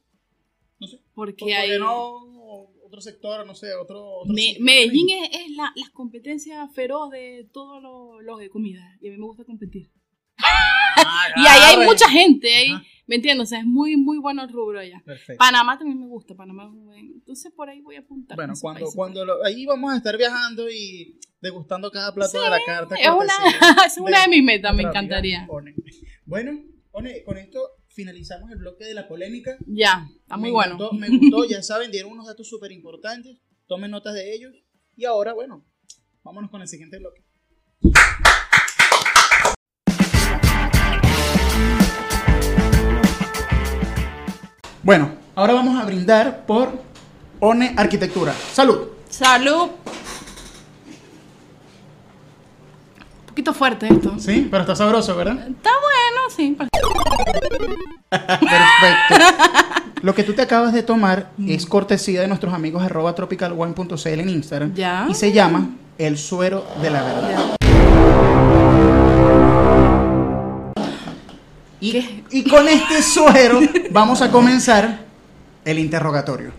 [0.80, 1.00] No sé.
[1.14, 1.78] Porque ¿Por, hay...
[1.78, 4.04] no otro sector, no sé, otro...
[4.20, 4.56] otro Me-?
[4.60, 8.82] Medellín es, es la, la competencia feroz de todos los los de comida.
[9.00, 9.90] Y a mí me gusta competir.
[10.38, 12.70] Ah, Y ahí hay mucha gente, ahí.
[13.06, 13.46] ¿me entiendes?
[13.46, 15.00] O sea, es muy, muy bueno el rubro allá.
[15.04, 15.38] Perfecto.
[15.38, 17.10] Panamá también me gusta, Panamá es muy bueno.
[17.14, 18.36] Entonces por ahí voy a apuntar.
[18.36, 22.50] Bueno, cuando, cuando lo- ahí vamos a estar viajando y degustando cada plato Sí, de
[22.50, 22.94] la carta.
[22.96, 23.34] Es una,
[23.86, 25.38] es una de mis metas, me encantaría.
[25.40, 25.74] amiga One.
[26.24, 26.52] Bueno,
[26.92, 27.60] One, con esto
[27.96, 29.56] finalizamos el bloque de la polémica.
[29.66, 30.76] Ya, está muy me bueno.
[30.76, 33.38] Gustó, me gustó, ya saben, dieron unos datos súper importantes.
[33.66, 34.54] Tomen notas de ellos.
[34.94, 35.66] Y ahora, bueno,
[36.26, 37.22] Vámonos con el siguiente bloque.
[44.82, 46.82] Bueno, ahora vamos a brindar por
[47.38, 48.32] ONE Arquitectura.
[48.32, 48.88] Salud.
[49.08, 49.70] Salud.
[53.25, 54.14] Un poquito fuerte esto.
[54.18, 55.36] Sí, pero está sabroso, ¿verdad?
[55.46, 56.56] Está bueno, sí.
[58.08, 59.14] Perfecto.
[60.00, 64.28] Lo que tú te acabas de tomar es cortesía de nuestros amigos arroba tropicalwine.cl en
[64.30, 64.72] Instagram.
[64.72, 65.06] Ya.
[65.10, 65.68] Y se llama
[65.98, 67.56] El Suero de la Verdad.
[71.78, 73.60] Y, y con este suero
[73.90, 75.00] vamos a comenzar
[75.62, 76.52] el interrogatorio.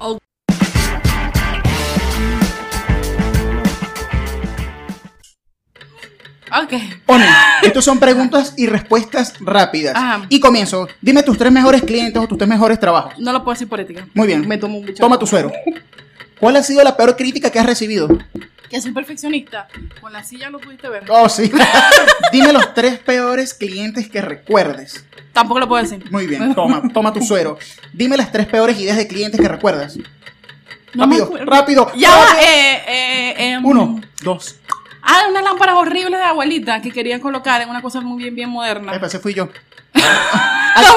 [6.63, 6.73] Ok.
[7.07, 7.25] One,
[7.63, 9.95] estos son preguntas y respuestas rápidas.
[9.95, 10.25] Ajá.
[10.29, 10.87] Y comienzo.
[11.01, 13.13] Dime tus tres mejores clientes o tus tres mejores trabajos.
[13.19, 14.07] No lo puedo decir por ética.
[14.13, 14.47] Muy bien.
[14.47, 14.99] Me tomo un bicho.
[15.01, 15.51] Toma tu suero.
[16.39, 18.07] ¿Cuál ha sido la peor crítica que has recibido?
[18.69, 19.67] Que soy perfeccionista.
[20.01, 21.03] Con la silla lo pudiste ver.
[21.09, 21.51] Oh, sí.
[22.31, 25.05] Dime los tres peores clientes que recuerdes.
[25.33, 26.03] Tampoco lo puedo decir.
[26.11, 27.57] Muy bien, toma, toma tu suero.
[27.93, 29.97] Dime las tres peores ideas de clientes que recuerdas.
[30.93, 31.91] No rápido, rápido.
[31.95, 32.41] Ya va, rápido.
[32.41, 34.55] eh, eh, em, Uno, dos.
[35.09, 38.49] Ah, unas lámparas horribles de abuelita que querían colocar en una cosa muy bien, bien
[38.49, 38.93] moderna.
[38.93, 39.47] Ese fui yo.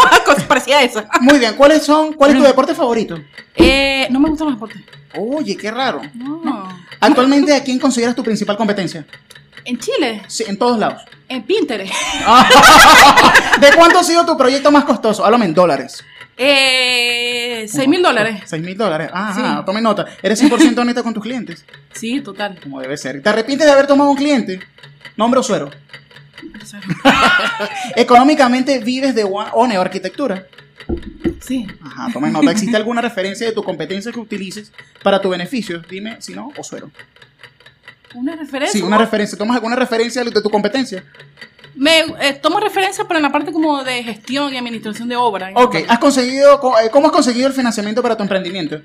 [0.02, 1.08] Una cosa parecida a esa.
[1.20, 2.12] Muy bien, ¿cuáles son?
[2.12, 3.18] ¿Cuál es tu deporte favorito?
[3.54, 4.82] Eh, no me gustan los deportes.
[5.16, 6.02] Oye, qué raro.
[6.14, 6.68] No.
[7.00, 9.06] Actualmente, ¿a quién consideras tu principal competencia?
[9.64, 11.02] En Chile, Sí, en todos lados.
[11.28, 11.94] en Pinterest.
[13.60, 15.24] ¿De cuánto ha sido tu proyecto más costoso?
[15.24, 16.04] Háblame en dólares.
[16.36, 18.42] Eh, 6 mil dólares.
[18.46, 19.10] 6 mil dólares.
[19.12, 19.64] Ajá, Sí.
[19.66, 20.06] tome nota.
[20.22, 21.64] ¿Eres 100% honesta con tus clientes?
[21.92, 22.58] Sí, total.
[22.62, 23.20] Como debe ser.
[23.22, 24.60] ¿Te arrepientes de haber tomado un cliente?
[25.16, 25.70] ¿Nombre o suero?
[27.96, 30.46] ¿Económicamente vives de ONE o arquitectura?
[31.40, 31.66] Sí.
[31.82, 32.50] Ajá, tome nota.
[32.50, 35.80] ¿Existe alguna referencia de tu competencia que utilices para tu beneficio?
[35.88, 36.90] Dime si no o suero.
[38.14, 38.80] ¿Una referencia?
[38.80, 39.38] Sí, una referencia.
[39.38, 41.04] ¿Tomas alguna referencia de tu competencia?
[41.74, 45.50] Me eh, tomo referencia, pero en la parte como de gestión y administración de obra.
[45.54, 45.76] Ok.
[45.88, 48.80] ¿Has conseguido, co- eh, ¿Cómo has conseguido el financiamiento para tu emprendimiento?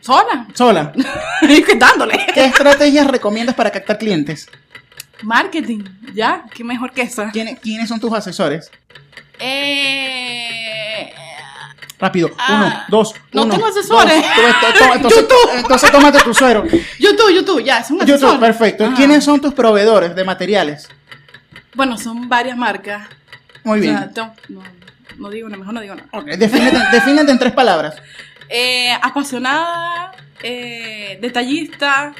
[0.00, 0.46] Sola.
[0.54, 0.92] Sola.
[1.42, 2.26] Y dándole.
[2.34, 4.48] ¿Qué estrategias recomiendas para captar clientes?
[5.22, 5.84] Marketing.
[6.14, 7.30] Ya, qué mejor que esa.
[7.30, 8.70] ¿Quiénes, quiénes son tus asesores?
[9.38, 11.12] Eh,
[11.98, 12.30] Rápido.
[12.36, 14.16] Ah, uno, dos, no uno, tengo asesores.
[14.16, 14.96] dos.
[14.96, 15.50] Entonces, YouTube.
[15.54, 16.64] entonces tómate tu suero.
[16.98, 18.40] YouTube, YouTube, ya, es un YouTube, asesor.
[18.40, 18.84] perfecto.
[18.86, 18.94] Ajá.
[18.96, 20.88] ¿Quiénes son tus proveedores de materiales?
[21.74, 23.08] Bueno, son varias marcas.
[23.64, 23.96] Muy bien.
[23.96, 24.62] O sea, no, no,
[25.18, 26.08] no digo nada, mejor no digo nada.
[26.12, 27.94] Ok, defínete, defínete en tres palabras.
[28.48, 30.12] Eh, apasionada,
[30.42, 32.12] eh, detallista,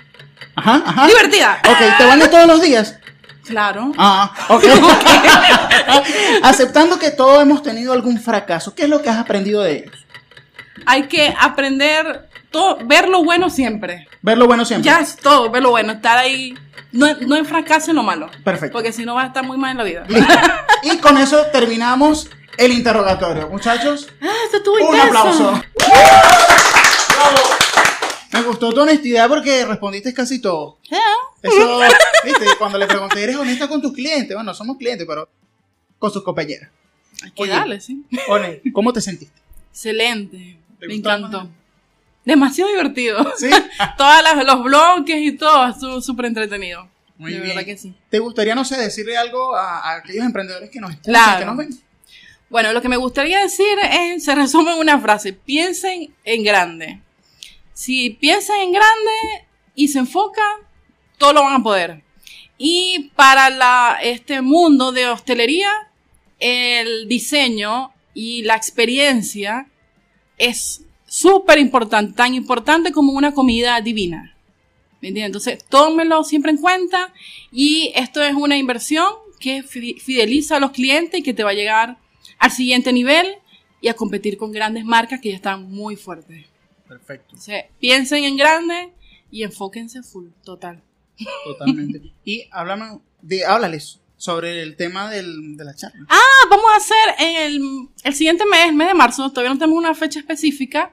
[0.55, 1.07] Ajá, ajá.
[1.07, 1.61] divertida.
[1.69, 2.99] Ok, ¿te bañas todos los días?
[3.45, 3.93] Claro.
[3.99, 4.65] Ah, ok.
[6.43, 10.07] Aceptando que todos hemos tenido algún fracaso, ¿qué es lo que has aprendido de ellos?
[10.87, 14.09] Hay que aprender todo, ver lo bueno siempre.
[14.23, 14.91] Ver lo bueno siempre.
[14.91, 16.55] Ya es todo, ver lo bueno, estar ahí.
[16.93, 18.31] No, no en fracaso en lo malo.
[18.45, 18.73] Perfecto.
[18.75, 20.05] Porque si no vas a estar muy mal en la vida.
[20.09, 20.33] Listo.
[20.85, 22.29] Y con eso terminamos
[22.59, 23.49] el interrogatorio.
[23.49, 25.19] Muchachos, Ah, esto estuvo un intenso.
[25.19, 25.63] aplauso.
[27.09, 27.39] Bravo.
[28.33, 30.79] Me gustó tu honestidad porque respondiste casi todo.
[30.91, 30.99] Ya.
[31.43, 31.81] Eso,
[32.25, 34.35] viste, cuando le pregunté, ¿eres honesta con tus clientes?
[34.35, 35.29] Bueno, somos clientes, pero
[35.99, 36.71] con sus compañeras.
[37.23, 37.53] Hay que Oye.
[37.53, 38.05] darle, sí.
[38.29, 39.41] One, ¿cómo te sentiste?
[39.71, 40.59] Excelente.
[40.81, 41.49] ¿Te Me encantó.
[42.25, 43.33] Demasiado divertido.
[43.37, 43.51] Sí.
[43.99, 46.89] Todas las, los bloques y todo, súper entretenido.
[47.19, 47.49] Muy de bien.
[47.57, 47.95] verdad que sí.
[48.11, 51.39] ¿Te gustaría, no sé, decirle algo a, a aquellos emprendedores que nos escuchan, Claro.
[51.41, 51.69] que nos ven?
[52.49, 57.01] Bueno, lo que me gustaría decir es, se resume en una frase, piensen en grande.
[57.73, 59.11] Si piensan en grande
[59.75, 60.45] y se enfocan,
[61.19, 62.03] todo lo van a poder.
[62.59, 65.71] Y para la, este mundo de hostelería,
[66.39, 69.67] el diseño y la experiencia
[70.39, 70.82] es
[71.13, 74.35] súper importante, tan importante como una comida divina.
[75.03, 75.27] ¿Me entiendes?
[75.27, 77.13] Entonces, tómenlo siempre en cuenta
[77.51, 81.51] y esto es una inversión que fi- fideliza a los clientes y que te va
[81.51, 81.99] a llegar
[82.39, 83.27] al siguiente nivel
[83.83, 86.47] y a competir con grandes marcas que ya están muy fuertes.
[86.89, 88.93] Perfecto, Entonces, piensen en grande
[89.31, 90.81] y enfóquense full, total.
[91.45, 92.01] totalmente.
[92.25, 96.07] y háblame, de, háblales sobre el tema del, de la charla.
[96.09, 97.61] Ah, vamos a hacer el,
[98.05, 100.93] el siguiente mes, mes de marzo, todavía no tenemos una fecha específica,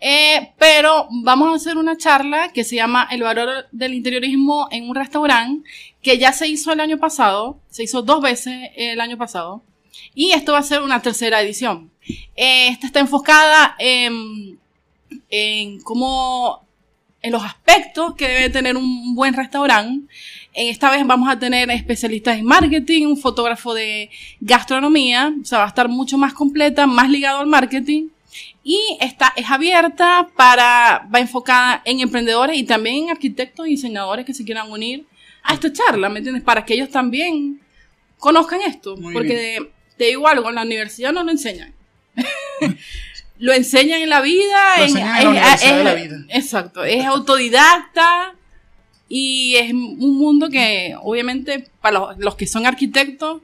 [0.00, 4.88] eh, pero vamos a hacer una charla que se llama El valor del interiorismo en
[4.88, 5.70] un restaurante,
[6.02, 9.62] que ya se hizo el año pasado, se hizo dos veces el año pasado,
[10.12, 11.92] y esto va a ser una tercera edición.
[12.34, 14.58] Eh, esta está enfocada en,
[15.30, 16.63] en cómo,
[17.24, 20.06] en los aspectos que debe tener un buen restaurante.
[20.52, 24.10] En esta vez vamos a tener especialistas en marketing, un fotógrafo de
[24.40, 28.08] gastronomía, o sea, va a estar mucho más completa, más ligado al marketing.
[28.62, 34.26] Y está, es abierta para, va enfocada en emprendedores y también en arquitectos y diseñadores
[34.26, 35.06] que se quieran unir
[35.44, 36.44] a esta charla, ¿me entiendes?
[36.44, 37.58] Para que ellos también
[38.18, 38.98] conozcan esto.
[38.98, 41.72] Muy porque te digo algo, en la universidad no lo enseñan.
[43.38, 44.78] lo enseñan en la vida.
[44.78, 44.94] Lo en-
[45.34, 46.16] la de la vida.
[46.28, 48.34] Exacto, es autodidacta
[49.08, 53.42] y es un mundo que obviamente para los, los que son arquitectos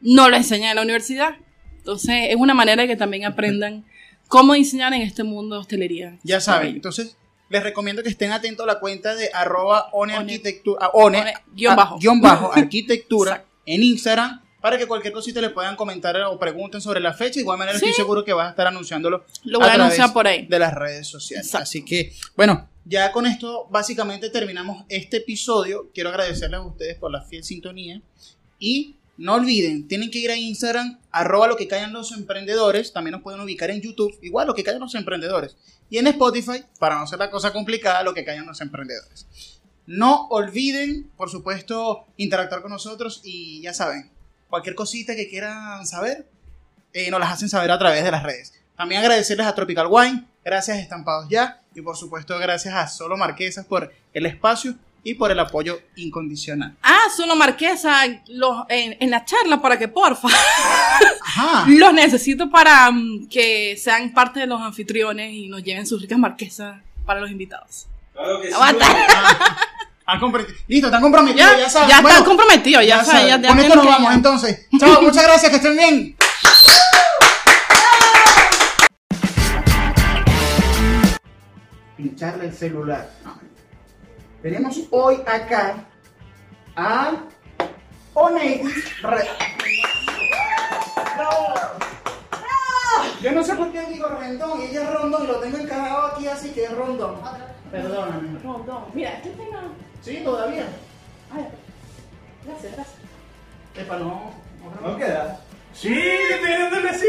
[0.00, 1.36] no lo enseñan en la universidad.
[1.78, 3.84] Entonces es una manera de que también aprendan
[4.28, 6.18] cómo diseñar en este mundo de hostelería.
[6.22, 7.16] Ya saben, entonces
[7.48, 11.34] les recomiendo que estén atentos a la cuenta de arroba one arquitectura, ah, one, One,
[11.54, 11.98] guion ah, bajo.
[11.98, 17.00] guion bajo arquitectura en Instagram para que cualquier cosita le puedan comentar o pregunten sobre
[17.00, 17.34] la fecha.
[17.34, 17.86] De igual manera Sí.
[17.86, 20.46] estoy seguro que vas a estar anunciándolo Lo voy a anunciar por ahí.
[20.46, 21.46] de las redes sociales.
[21.46, 21.62] Exacto.
[21.64, 25.90] Así que, bueno, ya con esto básicamente terminamos este episodio.
[25.94, 28.02] Quiero agradecerles a ustedes por la fiel sintonía
[28.58, 32.92] y no olviden, tienen que ir a Instagram, arroba lo que callan los emprendedores.
[32.92, 35.56] También nos pueden ubicar en YouTube, igual lo que callan los emprendedores.
[35.90, 39.26] Y en Spotify, para no hacer la cosa complicada, lo que callan los emprendedores.
[39.86, 44.10] No olviden, por supuesto, interactuar con nosotros y ya saben,
[44.50, 46.26] cualquier cosita que quieran saber,
[46.92, 48.52] eh, nos las hacen saber a través de las redes.
[48.76, 53.16] También agradecerles a Tropical Wine, gracias a Estampados Ya y por supuesto gracias a Solo
[53.16, 56.76] Marquesas por el espacio y por el apoyo incondicional.
[56.82, 60.28] Ah, solo Marquesa, los, en, en la charla para que porfa.
[61.22, 61.64] Ajá.
[61.68, 66.18] Los necesito para mm, que sean parte de los anfitriones y nos lleven sus ricas
[66.18, 67.86] marquesas para los invitados.
[68.12, 68.54] Claro que sí.
[70.66, 71.88] Listo, están comprometidos, Ya, ya, saben.
[71.88, 73.42] ya Bueno, están comprometidos, ya, ya saben, saben.
[73.42, 74.66] ya, ya Con esto nos vamos entonces.
[74.78, 76.16] Chao, muchas gracias, que estén bien.
[81.96, 83.10] Pincharle el celular.
[84.42, 85.84] Tenemos hoy acá
[86.76, 87.12] a
[89.02, 89.26] Red.
[93.22, 96.06] Yo no sé por qué digo rendón y ella es rondón y lo tengo encargado
[96.06, 97.16] aquí así que es rondón.
[97.70, 98.38] Perdóname.
[98.42, 98.84] Rondón.
[98.94, 99.60] Mira, este tenga.
[100.02, 100.64] Sí, todavía.
[101.32, 101.46] Ay,
[102.46, 102.96] gracias, gracias.
[103.76, 104.32] Epa, no.
[104.82, 105.38] no, ¿No queda?
[105.74, 105.94] Sí,
[106.58, 107.06] dándole así.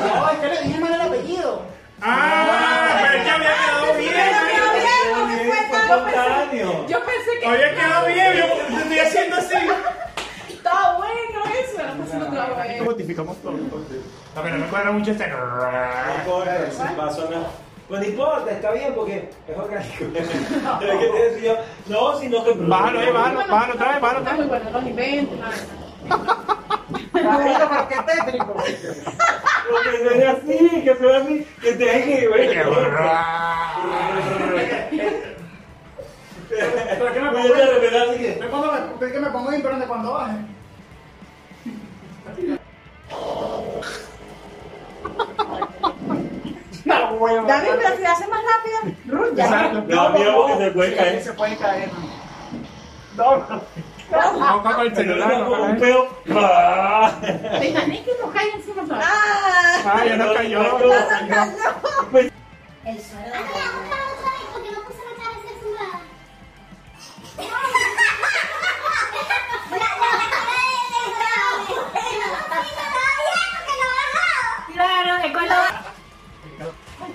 [0.00, 1.62] No, es que le dije mal el apellido.
[2.00, 5.46] Ah, pero es que había quedado bien.
[5.46, 6.86] Fue espontáneo.
[6.88, 9.54] Yo pensé que Había quedado bien, yo estoy haciendo así.
[10.48, 11.82] estaba bueno eso.
[11.86, 12.84] No pensé que estaba bueno.
[12.84, 13.52] Notificamos todo.
[13.52, 15.26] No, pero no cuadra mucho este.
[15.28, 17.50] No importa, si pasó nada.
[17.88, 20.04] Pues no importa, está bien porque es orgánico.
[20.80, 22.52] Pero que te decía, no, sino que.
[22.54, 24.62] Bájalo, eh, bájalo, bájalo otra vez, bájalo Está otra muy vez.
[24.62, 25.54] bueno, los inventos, nada.
[27.12, 28.54] pero qué tétrico.
[29.82, 32.20] Que se vea así, que se vea así, que te deje
[36.48, 37.30] Pero que me
[38.48, 39.52] pongo, me, que me pongo
[39.86, 40.36] cuando baje.
[47.46, 49.44] David, pero si lo hace más rápido, Ruth, ya.
[49.44, 49.80] Exacto.
[49.88, 51.22] No, porque se puede caer.
[51.22, 51.90] Se puede caer.
[53.16, 55.80] No cago el celular, no un cago.
[55.80, 56.08] peo.
[56.38, 57.12] Ah.
[57.20, 58.92] Te imaginé que nos cae encima vez.
[58.92, 60.62] Ah, Ah, ya no cayó.
[60.62, 62.18] no, no, no.
[62.84, 66.00] El suelo no cara de sudada.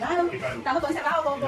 [0.02, 1.48] Estamos todos cerrados, Bobo.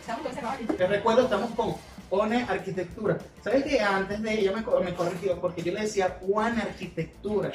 [0.00, 0.76] Estamos todos cerrados.
[0.76, 1.74] Te recuerdo, estamos con
[2.10, 3.18] One Arquitectura.
[3.42, 5.40] ¿Sabes que antes de ella me, me corrigió?
[5.40, 7.50] Porque yo le decía One Arquitectura.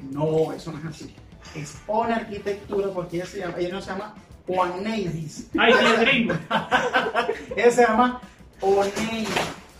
[0.00, 1.14] No, eso no es así.
[1.54, 4.14] Es One Arquitectura porque ella, se llama, ella no se llama
[4.48, 5.48] Oneidis.
[5.58, 6.34] Ay, es gringo.
[7.56, 8.20] Ella se llama
[8.60, 9.28] Oneidis.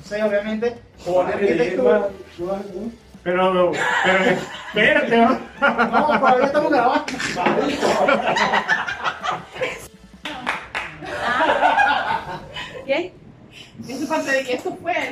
[0.04, 0.76] O sea, obviamente,
[1.06, 2.08] One Arquitectura.
[3.26, 3.72] Pero,
[4.04, 4.24] pero,
[4.68, 5.40] espérate, ¿no?
[5.60, 7.04] No, todavía estamos grabando.
[12.86, 13.12] ¿Qué?
[13.88, 15.10] Eso es parte de que esto fue.